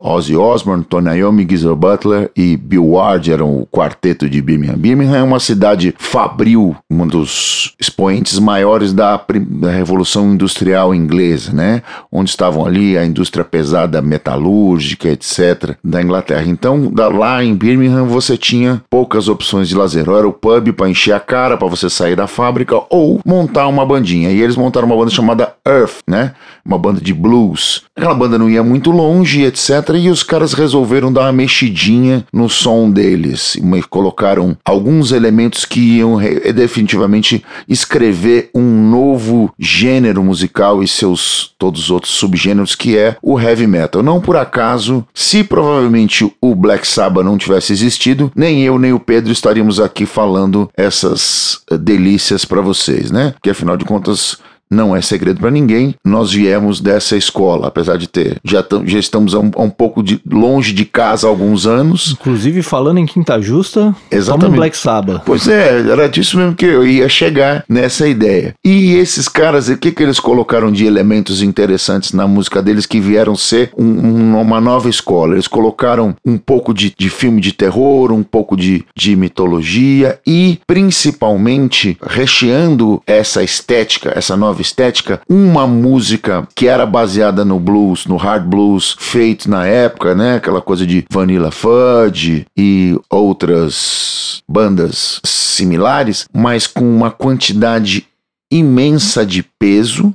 Ozzy 0.00 0.34
Osbourne, 0.34 0.82
Tony 0.82 1.18
Iommi, 1.18 1.46
Geezer 1.46 1.74
Butler 1.74 2.30
e 2.34 2.56
Bill 2.56 2.92
Ward 2.92 3.30
eram 3.30 3.58
o 3.58 3.66
quarteto 3.66 4.28
de 4.28 4.40
Birmingham. 4.40 4.78
Birmingham 4.78 5.16
é 5.16 5.22
uma 5.22 5.38
cidade 5.38 5.94
fabril, 5.98 6.74
um 6.90 7.06
dos 7.06 7.74
expoentes 7.78 8.38
maiores 8.38 8.94
da, 8.94 9.20
da 9.46 9.70
Revolução 9.70 10.32
Industrial 10.32 10.94
Inglesa, 10.94 11.52
né? 11.52 11.82
Onde 12.10 12.30
estavam 12.30 12.64
ali 12.64 12.96
a 12.96 13.04
indústria 13.04 13.44
pesada 13.44 14.00
metalúrgica, 14.00 15.08
etc., 15.08 15.76
da 15.84 16.00
Inglaterra. 16.00 16.46
Então, 16.46 16.90
lá 16.96 17.44
em 17.44 17.54
Birmingham 17.54 18.06
você 18.06 18.38
tinha 18.38 18.82
poucas 18.88 19.28
opções 19.28 19.68
de 19.68 19.74
lazer. 19.74 20.08
Ou 20.08 20.16
era 20.16 20.26
o 20.26 20.32
pub 20.32 20.72
para 20.72 20.88
encher 20.88 21.12
a 21.12 21.20
cara, 21.20 21.58
para 21.58 21.68
você 21.68 21.90
sair 21.90 22.16
da 22.16 22.26
fábrica, 22.26 22.80
ou 22.88 23.20
montar 23.24 23.66
uma 23.68 23.84
bandinha. 23.84 24.30
E 24.30 24.40
eles 24.40 24.56
montaram 24.56 24.86
uma 24.86 24.96
banda 24.96 25.10
chamada 25.10 25.52
Earth, 25.66 25.98
né? 26.08 26.32
Uma 26.64 26.78
banda 26.78 27.00
de 27.00 27.12
blues. 27.12 27.82
Aquela 27.96 28.14
banda 28.14 28.38
não 28.38 28.48
ia 28.48 28.62
muito 28.62 28.90
longe, 28.90 29.44
etc 29.44 29.90
e 29.98 30.08
os 30.08 30.22
caras 30.22 30.52
resolveram 30.52 31.12
dar 31.12 31.22
uma 31.22 31.32
mexidinha 31.32 32.24
no 32.32 32.48
som 32.48 32.90
deles. 32.90 33.56
E 33.56 33.82
colocaram 33.82 34.56
alguns 34.64 35.12
elementos 35.12 35.64
que 35.64 35.98
iam 35.98 36.18
definitivamente 36.54 37.44
escrever 37.68 38.50
um 38.54 38.90
novo 38.90 39.52
gênero 39.58 40.22
musical 40.22 40.82
e 40.82 40.88
seus 40.88 41.52
todos 41.58 41.84
os 41.84 41.90
outros 41.90 42.14
subgêneros 42.14 42.74
que 42.74 42.96
é 42.96 43.16
o 43.22 43.38
heavy 43.38 43.66
metal. 43.66 44.02
Não 44.02 44.20
por 44.20 44.36
acaso, 44.36 45.04
se 45.14 45.44
provavelmente 45.44 46.30
o 46.40 46.54
Black 46.54 46.86
Sabbath 46.86 47.24
não 47.24 47.38
tivesse 47.38 47.72
existido, 47.72 48.32
nem 48.34 48.62
eu 48.62 48.78
nem 48.78 48.92
o 48.92 49.00
Pedro 49.00 49.32
estaríamos 49.32 49.80
aqui 49.80 50.06
falando 50.06 50.70
essas 50.76 51.60
delícias 51.80 52.44
para 52.44 52.60
vocês, 52.60 53.10
né? 53.10 53.32
Porque 53.32 53.50
afinal 53.50 53.76
de 53.76 53.84
contas 53.84 54.38
não 54.70 54.94
é 54.94 55.02
segredo 55.02 55.40
para 55.40 55.50
ninguém, 55.50 55.94
nós 56.04 56.32
viemos 56.32 56.80
dessa 56.80 57.16
escola, 57.16 57.66
apesar 57.66 57.96
de 57.96 58.06
ter 58.06 58.38
já, 58.44 58.64
já 58.84 58.98
estamos 58.98 59.34
a 59.34 59.40
um, 59.40 59.50
a 59.56 59.62
um 59.62 59.70
pouco 59.70 60.02
de, 60.02 60.20
longe 60.30 60.72
de 60.72 60.84
casa 60.84 61.26
há 61.26 61.30
alguns 61.30 61.66
anos. 61.66 62.12
Inclusive 62.12 62.62
falando 62.62 62.98
em 62.98 63.06
Quinta 63.06 63.40
Justa, 63.40 63.94
Exatamente. 64.10 64.56
Black 64.56 64.76
Sabbath. 64.76 65.22
Pois 65.24 65.48
é, 65.48 65.80
era 65.80 66.08
disso 66.08 66.36
mesmo 66.36 66.54
que 66.54 66.66
eu 66.66 66.86
ia 66.86 67.08
chegar 67.08 67.64
nessa 67.68 68.06
ideia. 68.06 68.54
E 68.64 68.94
esses 68.94 69.28
caras, 69.28 69.68
o 69.68 69.76
que 69.76 69.92
que 69.92 70.02
eles 70.02 70.20
colocaram 70.20 70.70
de 70.70 70.86
elementos 70.86 71.42
interessantes 71.42 72.12
na 72.12 72.26
música 72.26 72.62
deles 72.62 72.86
que 72.86 73.00
vieram 73.00 73.34
ser 73.36 73.72
um, 73.76 73.84
um, 73.84 74.40
uma 74.40 74.60
nova 74.60 74.88
escola? 74.88 75.34
Eles 75.34 75.48
colocaram 75.48 76.14
um 76.24 76.38
pouco 76.38 76.72
de, 76.72 76.94
de 76.96 77.10
filme 77.10 77.40
de 77.40 77.52
terror, 77.52 78.12
um 78.12 78.22
pouco 78.22 78.56
de, 78.56 78.84
de 78.96 79.16
mitologia 79.16 80.18
e 80.26 80.58
principalmente 80.66 81.96
recheando 82.02 83.02
essa 83.06 83.42
estética, 83.42 84.12
essa 84.14 84.36
nova 84.36 84.59
estética, 84.62 85.20
uma 85.28 85.66
música 85.66 86.46
que 86.54 86.66
era 86.66 86.86
baseada 86.86 87.44
no 87.44 87.58
blues, 87.58 88.06
no 88.06 88.16
hard 88.16 88.44
blues, 88.44 88.96
feito 88.98 89.50
na 89.50 89.66
época, 89.66 90.14
né? 90.14 90.36
Aquela 90.36 90.60
coisa 90.60 90.86
de 90.86 91.04
Vanilla 91.10 91.50
Fudge 91.50 92.46
e 92.56 92.98
outras 93.08 94.42
bandas 94.48 95.20
similares, 95.24 96.26
mas 96.32 96.66
com 96.66 96.84
uma 96.84 97.10
quantidade 97.10 98.06
imensa 98.50 99.24
de 99.24 99.42
peso 99.42 100.14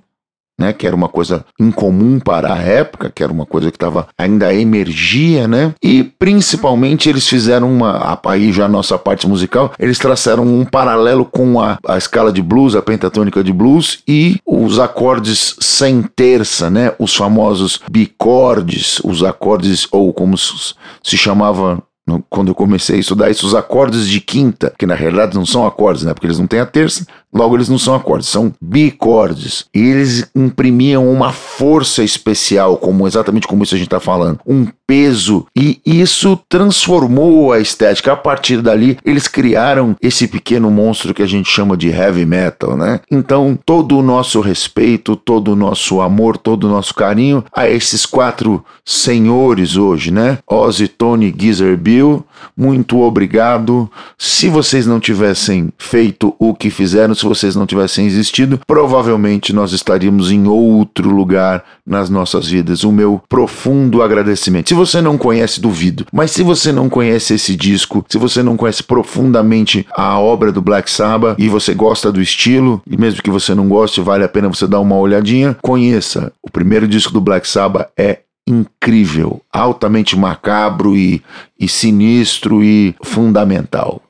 né, 0.60 0.72
que 0.74 0.88
era 0.88 0.96
uma 0.96 1.10
coisa 1.10 1.46
incomum 1.60 2.20
para 2.20 2.54
a 2.54 2.58
época, 2.58 3.12
que 3.14 3.24
era 3.24 3.32
uma 3.32 3.46
coisa 3.46 3.70
que 3.70 3.78
estava 3.78 4.08
ainda 4.18 4.54
emergia, 4.54 5.48
né? 5.48 5.74
E 5.84 6.04
principalmente 6.04 7.10
eles 7.10 7.28
fizeram 7.28 7.72
uma 7.72 8.20
aí 8.26 8.52
já 8.52 8.66
a 8.66 8.70
nossa 8.70 8.98
parte 8.98 9.28
musical, 9.28 9.74
eles 9.78 10.00
traçaram 10.00 10.44
um 10.44 10.66
paralelo 10.66 11.26
com 11.26 11.60
a, 11.60 11.78
a 11.86 11.98
escala 11.98 12.32
de 12.32 12.42
blues, 12.42 12.76
a 12.76 12.82
pentatônica 12.82 13.44
de 13.44 13.52
blues 13.52 14.00
e 14.08 14.38
os 14.46 14.80
acordes 14.80 15.56
sem 15.60 16.02
terça, 16.02 16.70
né? 16.70 16.94
Os 16.98 17.16
famosos 17.16 17.82
bicordes, 17.90 19.00
os 19.04 19.24
acordes 19.24 19.88
ou 19.92 20.14
como 20.14 20.38
se 20.38 21.18
chamava 21.18 21.84
quando 22.30 22.50
eu 22.50 22.56
comecei 22.56 22.98
a 22.98 23.00
estudar 23.00 23.32
isso, 23.32 23.48
os 23.48 23.56
acordes 23.56 24.08
de 24.08 24.22
quinta, 24.22 24.72
que 24.78 24.86
na 24.86 24.94
realidade 24.94 25.36
não 25.36 25.46
são 25.46 25.66
acordes, 25.66 26.04
né? 26.04 26.14
Porque 26.14 26.28
eles 26.28 26.38
não 26.38 26.46
têm 26.46 26.60
a 26.60 26.66
terça, 26.66 27.06
logo 27.36 27.56
eles 27.56 27.70
não 27.70 27.78
são 27.78 27.94
acordes, 27.94 28.30
são 28.30 28.54
bicordes. 28.62 29.66
E 29.74 29.80
eles 29.80 30.30
imprimiam 30.34 31.12
uma 31.12 31.32
força 31.32 32.04
especial, 32.04 32.78
como 32.78 33.06
exatamente 33.06 33.48
como 33.48 33.64
isso 33.64 33.76
a 33.76 33.78
gente 33.78 33.88
está 33.88 34.00
falando, 34.00 34.40
um 34.48 34.68
peso, 34.88 35.46
e 35.56 35.82
isso 35.84 36.40
transformou 36.48 37.52
a 37.52 37.60
estética. 37.60 38.14
A 38.14 38.16
partir 38.16 38.62
dali, 38.62 38.98
eles 39.04 39.28
criaram 39.28 39.96
esse 40.02 40.28
pequeno 40.28 40.70
monstro 40.72 41.14
que 41.14 41.24
a 41.24 41.28
gente 41.28 41.50
chama 41.50 41.76
de 41.76 41.90
heavy 41.90 42.26
metal, 42.26 42.78
né? 42.78 43.02
Então, 43.12 43.58
todo 43.66 43.98
o 43.98 44.04
nosso 44.04 44.40
respeito, 44.40 45.16
todo 45.16 45.52
o 45.52 45.56
nosso 45.56 46.02
amor, 46.02 46.38
todo 46.38 46.66
o 46.66 46.70
nosso 46.70 46.94
carinho 46.94 47.44
a 47.52 47.68
esses 47.68 48.06
quatro 48.06 48.64
senhores 48.86 49.76
hoje, 49.76 50.12
né? 50.12 50.38
Ozzy, 50.48 50.88
Tony, 50.88 51.34
Geezer, 51.36 51.76
Bill 51.78 52.24
muito 52.56 53.02
obrigado. 53.02 53.90
Se 54.18 54.48
vocês 54.50 54.86
não 54.86 55.00
tivessem 55.00 55.70
feito 55.78 56.36
o 56.40 56.54
que 56.54 56.70
fizeram, 56.70 57.14
se 57.14 57.26
vocês 57.26 57.56
não 57.56 57.66
tivessem 57.66 58.06
existido, 58.06 58.60
provavelmente 58.66 59.54
nós 59.54 59.72
estaríamos 59.72 60.32
em 60.32 60.48
outro 60.48 61.10
lugar 61.10 61.64
nas 61.86 62.10
nossas 62.10 62.48
vidas. 62.48 62.84
O 62.84 62.92
meu 62.92 63.22
profundo 63.30 64.02
agradecimento. 64.02 64.70
Se 64.70 64.74
você 64.74 65.02
não 65.02 65.18
conhece, 65.18 65.62
duvido, 65.62 66.06
mas 66.12 66.32
se 66.32 66.44
você 66.44 66.72
não 66.72 66.90
conhece 66.90 67.36
esse 67.36 67.56
disco, 67.56 68.06
se 68.10 68.18
você 68.18 68.42
não 68.42 68.58
conhece 68.58 68.84
profundamente 68.84 69.86
a 69.96 70.20
obra 70.20 70.52
do 70.52 70.62
Black 70.62 70.90
Sabbath 70.90 71.40
e 71.40 71.48
você 71.48 71.74
gosta 71.74 72.12
do 72.12 72.22
estilo, 72.22 72.82
e 72.90 72.98
mesmo 72.98 73.22
que 73.22 73.30
você 73.30 73.54
não 73.54 73.68
goste, 73.68 74.02
vale 74.02 74.24
a 74.24 74.30
pena 74.30 74.50
você 74.50 74.68
dar 74.68 74.80
uma 74.80 74.96
olhadinha, 74.96 75.56
conheça. 75.62 76.32
O 76.42 76.50
primeiro 76.50 76.88
disco 76.88 77.14
do 77.14 77.22
Black 77.22 77.48
Sabbath 77.48 77.90
é 77.98 78.20
incrível, 78.48 79.42
altamente 79.52 80.16
macabro 80.16 80.96
e, 80.96 81.22
e 81.60 81.68
sinistro 81.68 82.64
e 82.64 82.96
fundamental. 83.04 84.02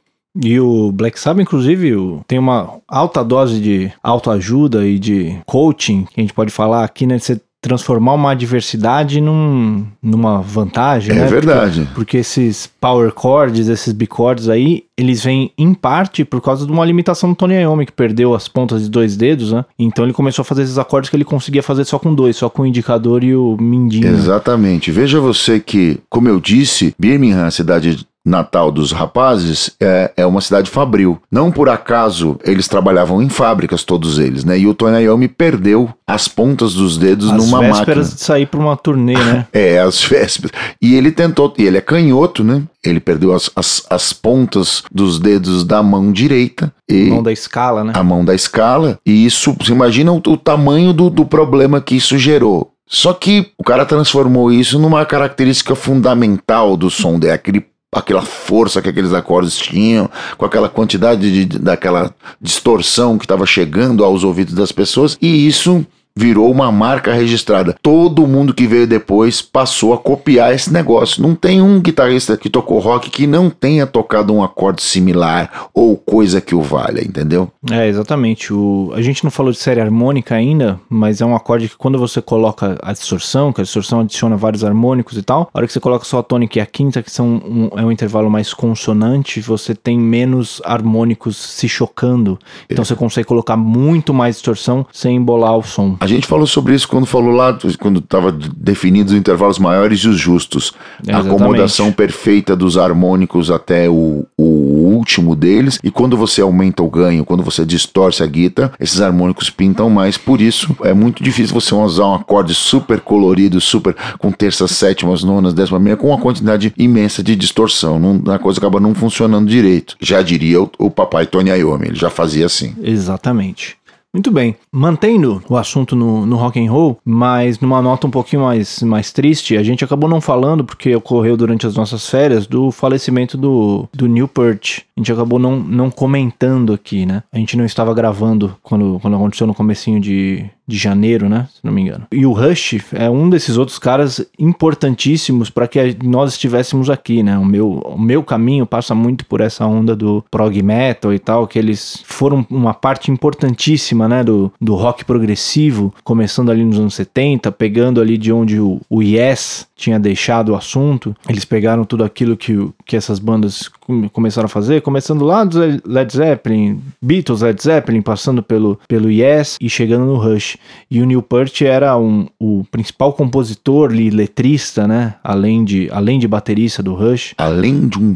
E 0.43 0.59
o 0.59 0.91
Black 0.91 1.17
Sabbath, 1.17 1.43
inclusive, 1.43 1.93
tem 2.27 2.37
uma 2.37 2.79
alta 2.87 3.23
dose 3.23 3.61
de 3.61 3.91
autoajuda 4.03 4.85
e 4.85 4.99
de 4.99 5.39
coaching, 5.45 6.03
que 6.03 6.19
a 6.19 6.21
gente 6.21 6.33
pode 6.33 6.51
falar 6.51 6.83
aqui, 6.83 7.07
né? 7.07 7.17
Você 7.17 7.39
transformar 7.65 8.13
uma 8.13 8.31
adversidade 8.31 9.19
num, 9.19 9.87
numa 10.01 10.39
vantagem, 10.39 11.15
é 11.15 11.21
né? 11.21 11.27
verdade. 11.27 11.79
Porque, 11.81 11.95
porque, 11.95 12.17
esses 12.17 12.67
power 12.79 13.11
chords, 13.19 13.67
esses 13.67 13.91
bicords 13.91 14.47
aí, 14.47 14.83
eles 14.95 15.23
vêm 15.23 15.51
em 15.57 15.73
parte 15.73 16.23
por 16.23 16.41
causa 16.41 16.63
de 16.63 16.71
uma 16.71 16.85
limitação 16.85 17.31
do 17.31 17.35
Tony 17.35 17.55
Iommi, 17.55 17.87
que 17.87 17.91
perdeu 17.91 18.35
as 18.35 18.47
pontas 18.47 18.83
de 18.83 18.89
dois 18.89 19.17
dedos, 19.17 19.51
né? 19.51 19.65
Então 19.79 20.05
ele 20.05 20.13
começou 20.13 20.43
a 20.43 20.45
fazer 20.45 20.61
esses 20.61 20.77
acordes 20.77 21.09
que 21.09 21.15
ele 21.15 21.25
conseguia 21.25 21.63
fazer 21.63 21.85
só 21.85 21.97
com 21.97 22.13
dois, 22.13 22.37
só 22.37 22.49
com 22.49 22.61
o 22.61 22.65
indicador 22.67 23.23
e 23.23 23.35
o 23.35 23.57
mindinho. 23.59 24.07
Exatamente. 24.07 24.91
Veja 24.91 25.19
você 25.19 25.59
que, 25.59 25.99
como 26.07 26.29
eu 26.29 26.39
disse, 26.39 26.93
Birmingham, 26.99 27.47
a 27.47 27.51
cidade 27.51 28.05
natal 28.25 28.71
dos 28.71 28.91
rapazes 28.91 29.69
é, 29.79 30.11
é 30.17 30.25
uma 30.25 30.41
cidade 30.41 30.69
fabril. 30.69 31.21
Não 31.31 31.51
por 31.51 31.69
acaso 31.69 32.39
eles 32.43 32.67
trabalhavam 32.67 33.21
em 33.21 33.29
fábricas, 33.29 33.83
todos 33.83 34.17
eles, 34.17 34.43
né? 34.43 34.57
E 34.57 34.67
o 34.67 34.73
Tony 34.73 35.03
Iommi 35.03 35.27
perdeu 35.27 35.89
as 36.07 36.27
pontas 36.27 36.73
dos 36.73 36.97
dedos 36.97 37.29
as 37.29 37.37
numa 37.37 37.61
máquina. 37.61 37.71
As 37.71 37.77
vésperas 37.77 38.13
de 38.15 38.21
sair 38.21 38.45
para 38.47 38.59
uma 38.59 38.75
turnê, 38.75 39.13
né? 39.13 39.47
é, 39.53 39.79
as 39.79 40.03
vésperas. 40.03 40.51
E 40.81 40.95
ele 40.95 41.11
tentou, 41.11 41.53
e 41.57 41.63
ele 41.63 41.77
é 41.77 41.81
canhoto, 41.81 42.43
né? 42.43 42.63
Ele 42.83 42.99
perdeu 42.99 43.33
as, 43.33 43.49
as, 43.55 43.85
as 43.89 44.13
pontas 44.13 44.83
dos 44.91 45.19
dedos 45.19 45.63
da 45.63 45.81
mão 45.81 46.11
direita. 46.11 46.71
E 46.89 47.09
mão 47.09 47.23
da 47.23 47.31
escala, 47.31 47.83
né? 47.83 47.93
A 47.95 48.03
mão 48.03 48.23
da 48.23 48.33
escala. 48.33 48.99
E 49.05 49.25
isso, 49.25 49.55
você 49.59 49.71
imagina 49.71 50.11
o, 50.11 50.17
o 50.17 50.37
tamanho 50.37 50.93
do, 50.93 51.09
do 51.09 51.25
problema 51.25 51.81
que 51.81 51.95
isso 51.95 52.17
gerou. 52.17 52.71
Só 52.87 53.13
que 53.13 53.51
o 53.57 53.63
cara 53.63 53.85
transformou 53.85 54.51
isso 54.51 54.77
numa 54.77 55.03
característica 55.05 55.73
fundamental 55.73 56.77
do 56.77 56.89
som 56.89 57.17
dele, 57.17 57.33
aquele 57.33 57.65
aquela 57.95 58.21
força 58.21 58.81
que 58.81 58.89
aqueles 58.89 59.13
acordes 59.13 59.57
tinham, 59.57 60.09
com 60.37 60.45
aquela 60.45 60.67
quantidade 60.67 61.45
de, 61.45 61.57
daquela 61.57 62.13
distorção 62.41 63.17
que 63.17 63.23
estava 63.23 63.45
chegando 63.45 64.03
aos 64.03 64.25
ouvidos 64.25 64.53
das 64.53 64.71
pessoas, 64.71 65.17
e 65.21 65.47
isso 65.47 65.85
virou 66.17 66.49
uma 66.49 66.71
marca 66.71 67.13
registrada. 67.13 67.75
Todo 67.81 68.25
mundo 68.25 68.53
que 68.53 68.65
veio 68.65 68.87
depois 68.87 69.41
passou 69.41 69.93
a 69.93 69.97
copiar 69.97 70.53
esse 70.53 70.71
negócio. 70.71 71.21
Não 71.21 71.35
tem 71.35 71.61
um 71.61 71.79
guitarrista 71.79 72.37
que 72.37 72.49
tocou 72.49 72.79
rock 72.79 73.09
que 73.09 73.27
não 73.27 73.49
tenha 73.49 73.85
tocado 73.85 74.33
um 74.33 74.41
acorde 74.41 74.81
similar 74.81 75.67
ou 75.73 75.97
coisa 75.97 76.39
que 76.39 76.55
o 76.55 76.61
valha, 76.61 77.01
entendeu? 77.01 77.51
É, 77.69 77.87
exatamente. 77.87 78.53
O... 78.53 78.91
A 78.95 79.01
gente 79.01 79.23
não 79.25 79.31
falou 79.31 79.51
de 79.51 79.57
série 79.57 79.81
harmônica 79.81 80.33
ainda, 80.33 80.79
mas 80.89 81.19
é 81.19 81.25
um 81.25 81.35
acorde 81.35 81.67
que 81.67 81.77
quando 81.77 81.99
você 81.99 82.21
coloca 82.21 82.77
a 82.81 82.93
distorção, 82.93 83.51
que 83.51 83.59
a 83.59 83.63
distorção 83.63 83.99
adiciona 83.99 84.37
vários 84.37 84.63
harmônicos 84.63 85.17
e 85.17 85.21
tal, 85.21 85.49
a 85.53 85.57
hora 85.57 85.67
que 85.67 85.73
você 85.73 85.81
coloca 85.81 86.05
só 86.05 86.19
a 86.19 86.23
tônica 86.23 86.57
e 86.57 86.61
a 86.61 86.65
quinta, 86.65 87.03
que 87.03 87.11
são 87.11 87.27
um, 87.27 87.69
é 87.77 87.83
um 87.83 87.91
intervalo 87.91 88.29
mais 88.29 88.53
consonante, 88.53 89.41
você 89.41 89.75
tem 89.75 89.99
menos 89.99 90.61
harmônicos 90.63 91.35
se 91.35 91.67
chocando. 91.67 92.39
Então 92.69 92.83
é. 92.83 92.85
você 92.85 92.95
consegue 92.95 93.27
colocar 93.27 93.57
muito 93.57 94.13
mais 94.13 94.35
distorção 94.35 94.85
sem 94.93 95.17
embolar 95.17 95.57
o 95.57 95.63
som. 95.63 95.97
A 96.05 96.07
gente 96.07 96.27
falou 96.27 96.45
sobre 96.45 96.75
isso 96.75 96.87
quando 96.87 97.05
falou 97.05 97.31
lá, 97.31 97.57
quando 97.79 97.99
estava 97.99 98.31
definidos 98.31 99.11
os 99.11 99.19
intervalos 99.19 99.57
maiores 99.57 99.99
e 100.01 100.07
os 100.07 100.17
justos. 100.17 100.71
a 101.07 101.17
acomodação 101.17 101.91
perfeita 101.91 102.55
dos 102.55 102.77
harmônicos 102.77 103.49
até 103.49 103.89
o, 103.89 104.25
o 104.37 104.43
último 104.43 105.35
deles. 105.35 105.79
E 105.83 105.89
quando 105.89 106.15
você 106.15 106.41
aumenta 106.41 106.83
o 106.83 106.89
ganho, 106.89 107.25
quando 107.25 107.43
você 107.43 107.65
distorce 107.65 108.21
a 108.21 108.27
guitarra, 108.27 108.73
esses 108.79 109.01
harmônicos 109.01 109.49
pintam 109.49 109.89
mais. 109.89 110.15
Por 110.15 110.41
isso, 110.41 110.75
é 110.83 110.93
muito 110.93 111.23
difícil 111.23 111.53
você 111.53 111.73
usar 111.73 112.05
um 112.05 112.13
acorde 112.13 112.53
super 112.53 112.99
colorido, 112.99 113.59
super 113.59 113.95
com 114.19 114.31
terças, 114.31 114.71
sétimas, 114.71 115.23
nonas, 115.23 115.53
décimas, 115.53 115.81
meia, 115.81 115.97
com 115.97 116.09
uma 116.09 116.19
quantidade 116.19 116.71
imensa 116.77 117.23
de 117.23 117.35
distorção. 117.35 117.99
Não, 117.99 118.33
a 118.33 118.37
coisa 118.37 118.59
acaba 118.59 118.79
não 118.79 118.93
funcionando 118.93 119.49
direito. 119.49 119.95
Já 119.99 120.21
diria 120.21 120.61
o, 120.61 120.69
o 120.77 120.91
papai 120.91 121.25
Tony 121.25 121.49
Iommi, 121.49 121.87
ele 121.87 121.95
já 121.95 122.11
fazia 122.11 122.45
assim. 122.45 122.75
Exatamente. 122.81 123.75
Muito 124.15 124.31
bem. 124.31 124.55
Mantendo 124.71 125.43
o 125.49 125.57
assunto 125.57 125.93
no, 125.93 126.25
no 126.25 126.37
rock 126.37 126.57
and 126.57 126.71
roll, 126.71 126.97
mas 127.03 127.59
numa 127.59 127.81
nota 127.81 128.07
um 128.07 128.09
pouquinho 128.09 128.43
mais, 128.43 128.81
mais 128.81 129.11
triste, 129.11 129.57
a 129.57 129.61
gente 129.61 129.83
acabou 129.83 130.09
não 130.09 130.21
falando, 130.21 130.63
porque 130.63 130.95
ocorreu 130.95 131.35
durante 131.35 131.67
as 131.67 131.75
nossas 131.75 132.09
férias, 132.09 132.47
do 132.47 132.71
falecimento 132.71 133.37
do, 133.37 133.89
do 133.93 134.07
Newport. 134.07 134.83
A 134.95 135.01
gente 135.01 135.11
acabou 135.11 135.37
não, 135.37 135.57
não 135.59 135.91
comentando 135.91 136.71
aqui, 136.71 137.05
né? 137.05 137.23
A 137.29 137.37
gente 137.37 137.57
não 137.57 137.65
estava 137.65 137.93
gravando 137.93 138.55
quando, 138.63 138.99
quando 139.01 139.17
aconteceu 139.17 139.45
no 139.45 139.53
comecinho 139.53 139.99
de, 139.99 140.49
de 140.67 140.77
janeiro, 140.77 141.29
né? 141.29 141.47
Se 141.53 141.59
não 141.63 141.71
me 141.71 141.81
engano. 141.81 142.07
E 142.11 142.25
o 142.25 142.31
Rush 142.31 142.77
é 142.93 143.09
um 143.09 143.29
desses 143.29 143.57
outros 143.57 143.77
caras 143.77 144.25
importantíssimos 144.39 145.49
para 145.49 145.67
que 145.67 145.97
nós 146.03 146.33
estivéssemos 146.33 146.89
aqui, 146.89 147.21
né? 147.21 147.37
O 147.37 147.45
meu, 147.45 147.69
o 147.69 147.99
meu 147.99 148.23
caminho 148.23 148.65
passa 148.65 148.95
muito 148.95 149.25
por 149.25 149.41
essa 149.41 149.65
onda 149.65 149.95
do 149.95 150.23
prog 150.31 150.61
metal 150.61 151.13
e 151.13 151.19
tal, 151.19 151.47
que 151.47 151.59
eles 151.59 152.03
foram 152.05 152.45
uma 152.49 152.73
parte 152.73 153.11
importantíssima, 153.11 154.07
né? 154.07 154.23
Do, 154.23 154.51
do 154.59 154.75
rock 154.75 155.05
progressivo, 155.05 155.93
começando 156.03 156.49
ali 156.49 156.63
nos 156.63 156.79
anos 156.79 156.95
70, 156.95 157.51
pegando 157.51 158.01
ali 158.01 158.17
de 158.17 158.31
onde 158.31 158.59
o, 158.59 158.81
o 158.89 159.01
Yes 159.03 159.67
tinha 159.75 159.99
deixado 159.99 160.49
o 160.49 160.55
assunto. 160.55 161.15
Eles 161.27 161.45
pegaram 161.45 161.83
tudo 161.83 162.03
aquilo 162.03 162.37
que, 162.37 162.55
que 162.85 162.95
essas 162.95 163.19
bandas 163.19 163.69
começaram 164.11 164.45
a 164.45 164.49
fazer, 164.49 164.81
começando 164.81 165.23
lá 165.23 165.43
do 165.43 165.59
Led 165.85 166.13
Zeppelin, 166.13 166.81
Beatles, 167.01 167.41
Led 167.41 167.61
Zeppelin, 167.61 168.01
passando 168.01 168.41
pelo, 168.41 168.79
pelo 168.87 169.09
Yes 169.09 169.57
e 169.61 169.69
chegando 169.69 170.05
no 170.05 170.17
Rush. 170.17 170.57
E 170.89 171.01
o 171.01 171.05
Neil 171.05 171.21
Peart 171.21 171.61
era 171.61 171.97
um, 171.97 172.27
o 172.39 172.63
principal 172.71 173.13
compositor 173.13 173.93
e 173.93 174.09
letrista, 174.09 174.87
né? 174.87 175.15
Além 175.23 175.63
de, 175.63 175.89
além 175.91 176.19
de 176.19 176.27
baterista 176.27 176.81
do 176.81 176.93
Rush. 176.93 177.33
Além 177.37 177.87
de 177.87 177.99
um 177.99 178.15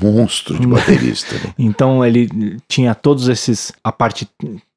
monstro 0.00 0.58
de 0.58 0.66
baterista. 0.66 1.34
Né? 1.36 1.54
então 1.58 2.04
ele 2.04 2.28
tinha 2.68 2.94
todos 2.94 3.28
esses 3.28 3.72
a 3.82 3.92
parte 3.92 4.28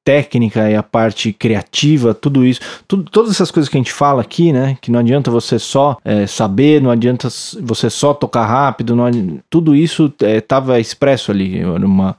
técnica 0.05 0.69
e 0.69 0.75
a 0.75 0.83
parte 0.83 1.33
criativa, 1.33 2.13
tudo 2.13 2.45
isso, 2.45 2.61
tudo, 2.87 3.09
todas 3.09 3.31
essas 3.31 3.49
coisas 3.49 3.67
que 3.67 3.75
a 3.75 3.79
gente 3.79 3.91
fala 3.91 4.21
aqui, 4.21 4.53
né? 4.53 4.77
Que 4.79 4.91
não 4.91 4.99
adianta 4.99 5.31
você 5.31 5.57
só 5.57 5.97
é, 6.05 6.27
saber, 6.27 6.79
não 6.79 6.91
adianta 6.91 7.27
você 7.59 7.89
só 7.89 8.13
tocar 8.13 8.45
rápido, 8.45 8.95
não, 8.95 9.09
tudo 9.49 9.75
isso 9.75 10.13
estava 10.21 10.77
é, 10.77 10.79
expresso 10.79 11.31
ali. 11.31 11.65
Uma, 11.65 12.15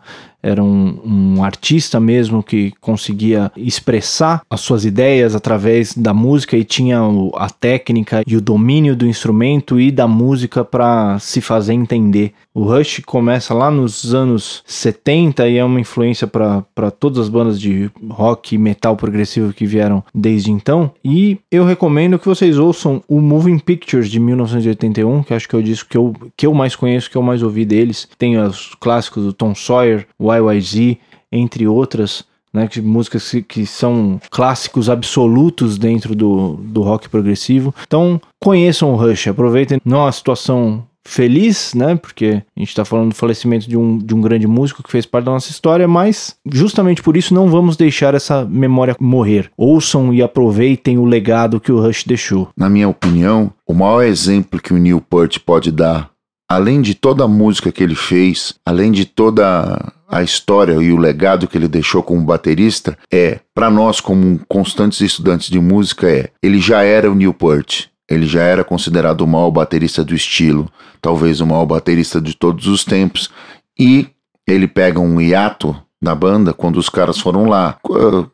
era 0.46 0.62
um, 0.62 0.98
um, 1.04 1.44
artista 1.44 1.98
mesmo 1.98 2.40
que 2.40 2.72
conseguia 2.80 3.50
expressar 3.56 4.42
as 4.48 4.61
suas 4.61 4.85
ideias 4.85 5.35
através 5.35 5.92
da 5.92 6.14
música 6.14 6.56
e 6.56 6.62
tinha 6.62 7.00
a 7.35 7.50
técnica 7.50 8.22
e 8.24 8.37
o 8.37 8.40
domínio 8.40 8.94
do 8.94 9.06
instrumento 9.06 9.80
e 9.80 9.90
da 9.90 10.06
música 10.06 10.64
para 10.64 11.18
se 11.18 11.40
fazer 11.40 11.72
entender. 11.72 12.32
O 12.54 12.62
Rush 12.62 13.02
começa 13.04 13.52
lá 13.52 13.70
nos 13.70 14.14
anos 14.14 14.62
70 14.64 15.46
e 15.48 15.59
é 15.59 15.64
uma 15.64 15.80
influência 15.80 16.26
para 16.26 16.90
todas 16.90 17.18
as 17.18 17.28
bandas 17.28 17.61
de 17.61 17.90
rock 18.09 18.54
e 18.54 18.59
metal 18.59 18.96
progressivo 18.96 19.52
que 19.52 19.66
vieram 19.66 20.02
desde 20.14 20.50
então. 20.50 20.90
E 21.04 21.38
eu 21.50 21.66
recomendo 21.66 22.18
que 22.18 22.24
vocês 22.24 22.56
ouçam 22.56 23.02
o 23.09 23.20
Moving 23.20 23.59
Pictures 23.59 24.09
de 24.09 24.18
1981, 24.18 25.22
que 25.24 25.35
acho 25.35 25.46
que 25.46 25.54
é 25.54 25.59
o 25.59 25.62
disco 25.62 25.90
que 25.90 25.98
eu, 25.98 26.14
que 26.35 26.46
eu 26.46 26.54
mais 26.54 26.74
conheço, 26.74 27.11
que 27.11 27.16
eu 27.16 27.22
mais 27.22 27.42
ouvi 27.42 27.64
deles. 27.64 28.09
Tem 28.16 28.38
os 28.38 28.74
clássicos 28.80 29.24
do 29.24 29.32
Tom 29.35 29.54
Sawyer, 29.54 30.06
YYZ, 30.38 30.96
entre 31.31 31.66
outras. 31.66 32.25
Né, 32.55 32.66
que, 32.68 32.81
músicas 32.81 33.31
que, 33.31 33.42
que, 33.42 33.66
são 33.66 34.18
clássicos 34.31 34.88
absolutos 34.88 35.77
dentro 35.77 36.14
do, 36.14 36.55
do 36.55 36.81
rock 36.81 37.07
progressivo. 37.07 37.75
Então, 37.87 38.18
conheçam 38.40 38.94
o 38.94 38.96
Rush, 38.96 39.27
aproveitem. 39.27 39.79
Não 39.85 39.99
é 39.99 40.03
uma 40.05 40.12
situação 40.12 40.83
feliz, 41.07 41.72
né? 41.75 41.94
Porque 41.94 42.42
a 42.57 42.61
gente 42.61 42.68
está 42.68 42.85
falando 42.85 43.11
do 43.11 43.14
falecimento 43.14 43.68
de 43.68 43.77
um, 43.77 43.96
de 43.96 44.14
um 44.14 44.20
grande 44.20 44.46
músico 44.46 44.83
que 44.83 44.90
fez 44.90 45.07
parte 45.07 45.27
da 45.27 45.33
nossa 45.33 45.51
história, 45.51 45.87
mas 45.88 46.37
justamente 46.44 47.03
por 47.03 47.16
isso 47.16 47.33
não 47.33 47.49
vamos 47.49 47.77
deixar 47.77 48.14
essa 48.14 48.44
memória 48.44 48.96
morrer. 49.01 49.51
Ouçam 49.57 50.12
e 50.12 50.22
aproveitem 50.22 50.99
o 50.99 51.05
legado 51.05 51.61
que 51.61 51.72
o 51.72 51.81
Rush 51.81 52.05
deixou. 52.05 52.49
Na 52.57 52.68
minha 52.68 52.88
opinião, 52.88 53.53
o 53.66 53.72
maior 53.72 54.03
exemplo 54.03 54.61
que 54.61 54.75
o 54.75 54.79
Neil 54.79 55.01
Peart 55.01 55.38
pode 55.38 55.70
dar, 55.70 56.11
além 56.48 56.80
de 56.80 56.94
toda 56.94 57.24
a 57.24 57.28
música 57.28 57.72
que 57.72 57.82
ele 57.82 57.94
fez, 57.94 58.54
além 58.64 58.92
de 58.92 59.04
toda 59.04 59.92
a 60.09 60.22
história 60.22 60.74
e 60.74 60.92
o 60.92 60.96
legado 60.96 61.48
que 61.48 61.59
ele 61.59 61.68
deixou 61.68 62.02
como 62.02 62.24
baterista, 62.24 62.96
é, 63.12 63.40
para 63.54 63.70
nós 63.70 64.00
como 64.00 64.40
constantes 64.48 65.00
estudantes 65.00 65.50
de 65.50 65.59
música, 65.59 66.09
é, 66.09 66.30
ele 66.42 66.61
já 66.61 66.82
era 66.82 67.11
o 67.11 67.14
Neil 67.14 67.35
Peart. 67.35 67.87
Ele 68.09 68.24
já 68.24 68.42
era 68.42 68.62
considerado 68.62 69.22
o 69.22 69.26
maior 69.26 69.50
baterista 69.50 70.04
do 70.04 70.14
estilo, 70.14 70.70
talvez 71.00 71.40
o 71.40 71.46
maior 71.46 71.66
baterista 71.66 72.20
de 72.20 72.37
todos 72.37 72.68
os 72.68 72.85
tempos, 72.85 73.30
e 73.76 74.06
ele 74.46 74.68
pega 74.68 75.00
um 75.00 75.20
hiato 75.20 75.76
na 76.00 76.14
banda 76.14 76.52
quando 76.52 76.76
os 76.76 76.88
caras 76.88 77.18
foram 77.18 77.48
lá 77.48 77.78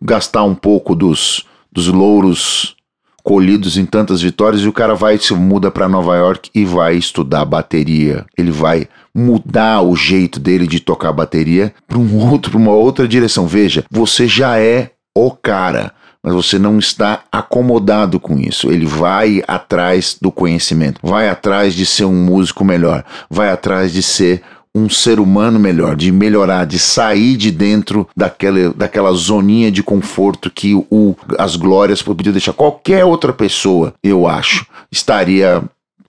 gastar 0.03 0.44
um 0.44 0.55
pouco 0.55 0.94
dos, 0.94 1.46
dos 1.72 1.88
louros 1.88 2.77
colhidos 3.23 3.77
em 3.77 3.85
tantas 3.85 4.21
vitórias 4.21 4.63
e 4.63 4.69
o 4.69 4.73
cara 4.73 4.95
vai 4.95 5.19
se 5.19 5.33
muda 5.35 5.71
para 5.71 5.89
Nova 5.89 6.17
York 6.17 6.51
e 6.55 6.65
vai 6.65 6.97
estudar 6.97 7.45
bateria. 7.45 8.25
Ele 8.37 8.51
vai 8.51 8.89
mudar 9.15 9.83
o 9.83 9.95
jeito 9.95 10.41
dele 10.41 10.67
de 10.67 10.81
tocar 10.81 11.13
bateria 11.13 11.73
para 11.87 11.99
um 11.99 12.19
outro, 12.31 12.51
para 12.51 12.61
uma 12.61 12.73
outra 12.73 13.07
direção. 13.07 13.47
Veja, 13.47 13.85
você 13.91 14.27
já 14.27 14.59
é 14.59 14.91
o 15.15 15.31
cara 15.31 15.93
mas 16.23 16.35
você 16.35 16.57
não 16.57 16.79
está 16.79 17.25
acomodado 17.33 18.21
com 18.21 18.39
isso. 18.39 18.71
Ele 18.71 18.87
vai 18.87 19.43
atrás 19.49 20.17
do 20.21 20.31
conhecimento, 20.31 21.01
vai 21.03 21.29
atrás 21.29 21.75
de 21.75 21.85
ser 21.85 22.05
um 22.05 22.15
músico 22.15 22.65
melhor, 22.65 23.05
vai 23.29 23.51
atrás 23.51 23.93
de 23.93 24.03
ser 24.03 24.43
um 24.75 24.89
ser 24.89 25.21
humano 25.21 25.59
melhor, 25.59 25.95
de 25.97 26.11
melhorar, 26.11 26.65
de 26.65 26.79
sair 26.79 27.37
de 27.37 27.51
dentro 27.51 28.09
daquela, 28.17 28.73
daquela 28.75 29.13
zoninha 29.13 29.71
de 29.71 29.83
conforto 29.83 30.51
que 30.51 30.75
o, 30.75 31.15
as 31.39 31.57
glórias 31.57 32.03
poderiam 32.03 32.33
deixar 32.33 32.53
qualquer 32.53 33.05
outra 33.05 33.33
pessoa, 33.33 33.95
eu 34.03 34.27
acho, 34.27 34.67
estaria 34.91 35.63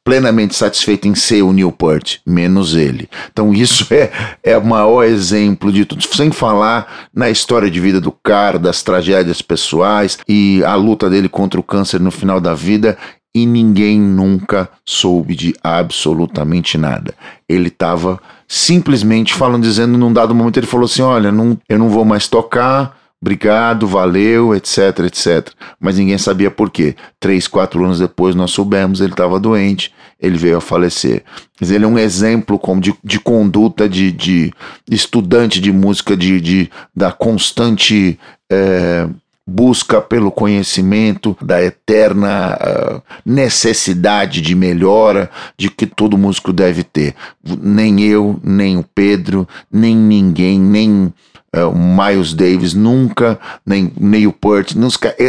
plenamente 0.03 0.55
satisfeito 0.55 1.07
em 1.07 1.15
ser 1.15 1.43
o 1.43 1.53
Newport, 1.53 2.17
menos 2.25 2.75
ele. 2.75 3.09
Então 3.31 3.53
isso 3.53 3.87
é, 3.93 4.11
é 4.43 4.57
o 4.57 4.65
maior 4.65 5.03
exemplo 5.03 5.71
de 5.71 5.85
tudo, 5.85 6.03
sem 6.15 6.31
falar 6.31 7.07
na 7.13 7.29
história 7.29 7.71
de 7.71 7.79
vida 7.79 8.01
do 8.01 8.11
cara, 8.11 8.59
das 8.59 8.83
tragédias 8.83 9.41
pessoais 9.41 10.19
e 10.27 10.61
a 10.65 10.75
luta 10.75 11.09
dele 11.09 11.29
contra 11.29 11.59
o 11.59 11.63
câncer 11.63 12.01
no 12.01 12.11
final 12.11 12.41
da 12.41 12.53
vida 12.53 12.97
e 13.35 13.45
ninguém 13.45 13.99
nunca 13.99 14.69
soube 14.85 15.35
de 15.35 15.55
absolutamente 15.63 16.77
nada. 16.77 17.15
Ele 17.49 17.69
estava 17.69 18.19
simplesmente 18.47 19.33
falando, 19.33 19.63
dizendo 19.63 19.97
num 19.97 20.13
dado 20.13 20.35
momento, 20.35 20.57
ele 20.57 20.67
falou 20.67 20.85
assim, 20.85 21.01
olha, 21.01 21.31
não, 21.31 21.57
eu 21.67 21.79
não 21.79 21.89
vou 21.89 22.05
mais 22.05 22.27
tocar, 22.27 22.97
obrigado, 23.21 23.87
valeu, 23.87 24.53
etc, 24.53 24.99
etc. 25.05 25.49
Mas 25.79 25.97
ninguém 25.97 26.17
sabia 26.17 26.51
por 26.51 26.69
quê. 26.69 26.95
Três, 27.19 27.47
quatro 27.47 27.83
anos 27.83 27.99
depois 27.99 28.35
nós 28.35 28.51
soubemos, 28.51 28.99
ele 28.99 29.13
estava 29.13 29.39
doente, 29.39 29.93
ele 30.19 30.37
veio 30.37 30.57
a 30.57 30.61
falecer. 30.61 31.23
Mas 31.59 31.71
ele 31.71 31.85
é 31.85 31.87
um 31.87 31.97
exemplo 31.97 32.59
como 32.59 32.81
de, 32.81 32.93
de 33.03 33.19
conduta 33.19 33.87
de, 33.87 34.11
de 34.11 34.53
estudante 34.89 35.61
de 35.61 35.71
música, 35.71 36.17
de, 36.17 36.41
de 36.41 36.69
da 36.93 37.11
constante 37.11 38.19
é, 38.51 39.07
busca 39.45 40.01
pelo 40.01 40.31
conhecimento, 40.31 41.37
da 41.41 41.61
eterna 41.61 42.57
uh, 42.57 43.01
necessidade 43.25 44.41
de 44.41 44.55
melhora 44.55 45.29
de 45.57 45.69
que 45.69 45.85
todo 45.85 46.17
músico 46.17 46.53
deve 46.53 46.83
ter. 46.83 47.13
Nem 47.61 48.01
eu, 48.01 48.39
nem 48.41 48.77
o 48.77 48.85
Pedro, 48.95 49.47
nem 49.71 49.95
ninguém, 49.95 50.59
nem 50.59 51.13
é, 51.53 51.63
o 51.63 51.75
Miles 51.75 52.33
Davis 52.33 52.73
nunca, 52.73 53.39
nem 53.63 53.91
Neil 53.99 54.33
Peart, 54.33 54.73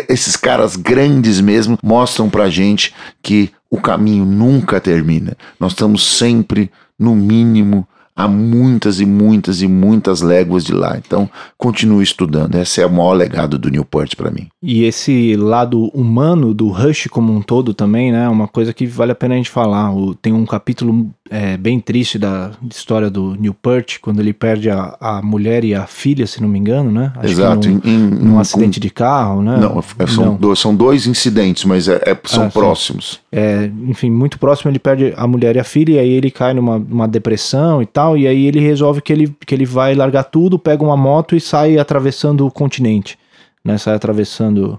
esses 0.08 0.36
caras 0.36 0.74
grandes 0.74 1.38
mesmo 1.38 1.78
mostram 1.82 2.30
pra 2.30 2.48
gente 2.48 2.94
que 3.22 3.50
o 3.70 3.78
caminho 3.78 4.24
nunca 4.24 4.80
termina. 4.80 5.36
Nós 5.60 5.72
estamos 5.72 6.16
sempre, 6.16 6.70
no 6.98 7.14
mínimo, 7.14 7.86
há 8.16 8.28
muitas 8.28 9.00
e 9.00 9.06
muitas 9.06 9.62
e 9.62 9.68
muitas 9.68 10.20
léguas 10.20 10.64
de 10.64 10.72
lá. 10.72 10.96
Então, 10.96 11.28
continue 11.58 12.02
estudando. 12.02 12.54
Esse 12.56 12.80
é 12.80 12.86
o 12.86 12.90
maior 12.90 13.14
legado 13.14 13.58
do 13.58 13.70
Newport 13.70 14.14
para 14.16 14.30
mim. 14.30 14.48
E 14.62 14.84
esse 14.84 15.36
lado 15.36 15.86
humano 15.88 16.54
do 16.54 16.68
Rush 16.68 17.08
como 17.10 17.32
um 17.32 17.42
todo 17.42 17.74
também, 17.74 18.12
né? 18.12 18.28
Uma 18.28 18.48
coisa 18.48 18.72
que 18.72 18.86
vale 18.86 19.12
a 19.12 19.16
pena 19.16 19.34
a 19.34 19.36
gente 19.36 19.50
falar. 19.50 19.92
Tem 20.22 20.32
um 20.32 20.46
capítulo 20.46 21.10
é, 21.30 21.56
bem 21.56 21.80
triste 21.80 22.18
da 22.18 22.52
história 22.70 23.10
do 23.10 23.34
Newport, 23.34 23.98
quando 24.00 24.20
ele 24.20 24.32
perde 24.32 24.70
a, 24.70 24.96
a 25.00 25.22
mulher 25.22 25.64
e 25.64 25.74
a 25.74 25.86
filha, 25.86 26.26
se 26.26 26.40
não 26.40 26.48
me 26.48 26.58
engano, 26.58 26.90
né? 26.90 27.12
Acho 27.16 27.32
Exato. 27.32 27.68
Num, 27.68 27.80
em, 27.84 27.98
num 27.98 28.38
acidente 28.38 28.78
com... 28.78 28.82
de 28.82 28.90
carro, 28.90 29.42
né? 29.42 29.56
Não, 29.56 29.82
é, 29.98 30.06
são, 30.06 30.24
não. 30.24 30.36
Dois, 30.36 30.58
são 30.58 30.74
dois 30.74 31.06
incidentes, 31.06 31.64
mas 31.64 31.88
é, 31.88 31.96
é 32.06 32.18
são 32.24 32.46
ah, 32.46 32.50
próximos. 32.50 33.20
É, 33.32 33.70
enfim, 33.88 34.10
muito 34.10 34.38
próximo 34.38 34.70
ele 34.70 34.78
perde 34.78 35.12
a 35.16 35.26
mulher 35.26 35.56
e 35.56 35.58
a 35.58 35.64
filha, 35.64 35.94
e 35.94 35.98
aí 35.98 36.10
ele 36.10 36.30
cai 36.30 36.54
numa, 36.54 36.78
numa 36.78 37.08
depressão 37.08 37.82
e 37.82 37.86
tal 37.86 38.04
tal, 38.04 38.16
e 38.18 38.26
aí 38.26 38.46
ele 38.46 38.60
resolve 38.60 39.00
que 39.00 39.12
ele, 39.12 39.34
que 39.44 39.54
ele 39.54 39.64
vai 39.64 39.94
largar 39.94 40.24
tudo, 40.24 40.58
pega 40.58 40.84
uma 40.84 40.96
moto 40.96 41.34
e 41.34 41.40
sai 41.40 41.78
atravessando 41.78 42.46
o 42.46 42.50
continente, 42.50 43.18
né? 43.64 43.78
Sai 43.78 43.94
atravessando, 43.94 44.78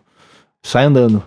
sai 0.61 0.85
andando, 0.85 1.23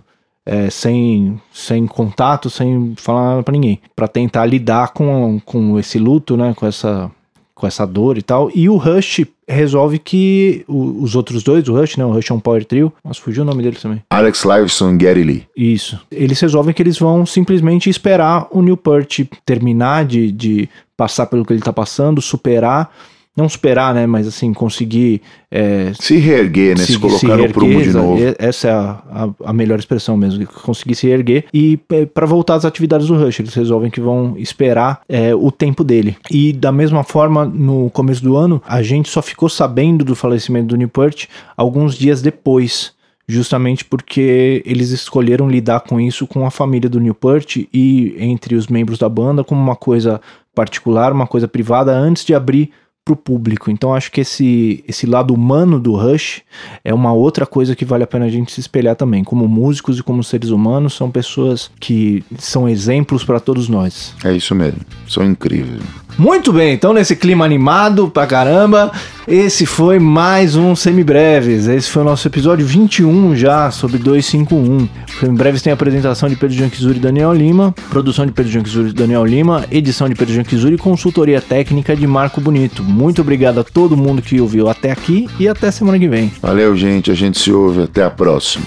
é, 0.49 0.71
sem, 0.71 1.39
sem 1.53 1.87
contato, 1.87 2.49
sem 2.49 2.95
falar 2.97 3.31
nada 3.31 3.43
pra 3.43 3.53
ninguém, 3.53 3.79
para 3.95 4.09
tentar 4.09 4.47
lidar 4.47 4.93
com, 4.95 5.39
com 5.45 5.79
esse 5.79 5.99
luto, 5.99 6.37
né? 6.37 6.55
Com 6.57 6.67
essa 6.67 7.11
com 7.55 7.67
essa 7.67 7.85
dor 7.85 8.17
e 8.17 8.23
tal. 8.23 8.53
E 8.55 8.69
o 8.69 8.77
Rush 8.77 9.27
resolve 9.49 9.99
que 9.99 10.65
o, 10.69 11.03
os 11.03 11.17
outros 11.17 11.43
dois, 11.43 11.69
o 11.69 11.75
Rush, 11.75 11.97
né? 11.97 12.05
O 12.05 12.13
Rush 12.13 12.31
é 12.31 12.35
um 12.35 12.39
power 12.39 12.65
trio. 12.65 12.93
Mas 13.03 13.19
fugiu 13.19 13.43
o 13.43 13.47
nome 13.47 13.65
deles 13.65 13.83
também. 13.83 14.01
Alex 14.09 14.45
Lifeson 14.45 14.93
e 14.93 14.97
Gary 14.97 15.25
Lee. 15.25 15.47
Isso. 15.57 16.01
Eles 16.09 16.39
resolvem 16.39 16.73
que 16.73 16.81
eles 16.81 16.97
vão 17.01 17.27
simplesmente 17.27 17.91
esperar 17.91 18.47
o 18.53 18.63
Newport 18.63 19.25
terminar 19.45 20.05
de, 20.05 20.31
de 20.31 20.69
passar 20.97 21.27
pelo 21.27 21.45
que 21.45 21.53
ele 21.53 21.61
tá 21.61 21.73
passando, 21.73 22.23
superar 22.23 22.93
não 23.39 23.49
superar, 23.49 23.95
né, 23.95 24.05
mas 24.05 24.27
assim, 24.27 24.53
conseguir... 24.53 25.23
É, 25.49 25.93
se 25.99 26.17
reerguer, 26.17 26.77
né, 26.77 26.85
se, 26.85 26.93
se 26.93 26.99
colocar 26.99 27.21
se 27.21 27.27
reerguer, 27.27 27.49
no 27.49 27.55
prumo 27.55 27.83
de 27.83 27.93
novo. 27.93 28.19
Essa 28.37 28.69
é 28.69 28.71
a, 28.73 29.03
a, 29.11 29.51
a, 29.51 29.53
melhor 29.53 29.79
expressão 29.79 30.17
mesmo, 30.17 30.45
conseguir 30.47 30.97
se 30.97 31.07
reerguer 31.07 31.45
e 31.55 31.79
é, 31.91 32.05
para 32.05 32.27
voltar 32.27 32.57
às 32.57 32.65
atividades 32.65 33.07
do 33.07 33.17
Rush, 33.17 33.39
eles 33.39 33.55
resolvem 33.55 33.91
que 33.91 34.01
vão 34.01 34.35
esperar 34.37 35.03
é, 35.09 35.33
o 35.35 35.53
tempo 35.53 35.85
dele. 35.85 36.17
E 36.31 36.53
da 36.53 36.73
mesma 36.73 37.05
forma, 37.05 37.45
no 37.45 37.89
começo 37.91 38.23
do 38.23 38.37
ano, 38.37 38.61
a 38.67 38.83
gente 38.83 39.09
só 39.09 39.23
ficou 39.23 39.49
sabendo 39.49 40.05
do 40.05 40.17
falecimento 40.17 40.67
do 40.67 40.77
Newport 40.77 41.27
alguns 41.57 41.95
dias 41.95 42.21
depois, 42.21 42.93
justamente 43.29 43.85
porque 43.85 44.63
eles 44.67 44.91
escolheram 44.91 45.49
lidar 45.49 45.81
com 45.81 46.01
isso 46.01 46.27
com 46.27 46.45
a 46.45 46.51
família 46.51 46.91
do 46.91 46.99
Newport 46.99 47.57
e 47.73 48.17
entre 48.19 48.57
os 48.57 48.67
membros 48.67 48.99
da 48.99 49.09
banda 49.09 49.45
como 49.45 49.61
uma 49.61 49.77
coisa 49.77 50.21
particular, 50.53 51.13
uma 51.13 51.27
coisa 51.27 51.47
privada, 51.47 51.93
antes 51.93 52.25
de 52.25 52.35
abrir 52.35 52.73
para 53.09 53.13
o 53.15 53.17
público. 53.17 53.71
Então 53.71 53.95
acho 53.95 54.13
que 54.13 54.21
esse, 54.21 54.85
esse 54.87 55.07
lado 55.07 55.33
humano 55.33 55.81
do 55.81 55.97
Rush 55.97 56.43
é 56.85 56.93
uma 56.93 57.13
outra 57.13 57.47
coisa 57.47 57.75
que 57.75 57.85
vale 57.85 58.05
a 58.05 58.07
pena 58.07 58.27
a 58.27 58.29
gente 58.29 58.53
se 58.53 58.61
espelhar 58.61 58.95
também. 58.95 59.25
Como 59.25 59.49
músicos 59.49 59.99
e 59.99 60.03
como 60.03 60.23
seres 60.23 60.51
humanos, 60.51 60.95
são 60.95 61.11
pessoas 61.11 61.71
que 61.81 62.23
são 62.39 62.69
exemplos 62.69 63.25
para 63.25 63.41
todos 63.41 63.69
nós. 63.69 64.15
É 64.25 64.33
isso 64.33 64.55
mesmo, 64.55 64.81
são 65.09 65.25
incríveis. 65.25 65.83
Muito 66.19 66.53
bem, 66.53 66.75
então 66.75 66.93
nesse 66.93 67.17
clima 67.17 67.45
animado 67.45 68.11
pra 68.11 68.27
caramba, 68.27 68.93
esse 69.29 69.67
foi 69.67 69.99
mais 69.99 70.57
um 70.57 70.75
Semibreves. 70.75 71.69
Esse 71.69 71.91
foi 71.91 72.03
o 72.03 72.05
nosso 72.05 72.27
episódio 72.27 72.67
21 72.67 73.37
já 73.37 73.71
sobre 73.71 73.99
251. 73.99 74.85
O 74.85 75.21
Semibreves 75.21 75.61
tem 75.61 75.71
a 75.71 75.75
apresentação 75.75 76.29
de 76.29 76.37
Pedro 76.37 76.57
Janquizuri 76.57 76.97
e 76.97 77.01
Daniel 77.01 77.35
Lima, 77.35 77.75
produção 77.91 78.25
de 78.25 78.33
Pedro 78.33 78.51
Janquizuri 78.51 78.89
e 78.89 78.93
Daniel 78.93 79.25
Lima, 79.27 79.67
edição 79.71 80.09
de 80.09 80.15
Pedro 80.15 80.35
Janquizuri 80.35 80.77
e 80.77 80.79
consultoria 80.79 81.43
técnica 81.43 81.95
de 81.95 82.07
Marco 82.07 82.41
Bonito. 82.41 82.83
Muito 82.83 83.21
obrigado 83.21 83.61
a 83.61 83.65
todo 83.65 83.97
mundo 83.97 84.23
que 84.23 84.41
ouviu 84.41 84.69
até 84.69 84.91
aqui 84.91 85.29
e 85.39 85.47
até 85.47 85.71
semana 85.71 85.99
que 85.99 86.09
vem. 86.09 86.33
Valeu, 86.41 86.75
gente. 86.75 87.11
A 87.11 87.15
gente 87.15 87.39
se 87.39 87.53
ouve. 87.53 87.83
Até 87.83 88.03
a 88.03 88.11
próxima. 88.11 88.65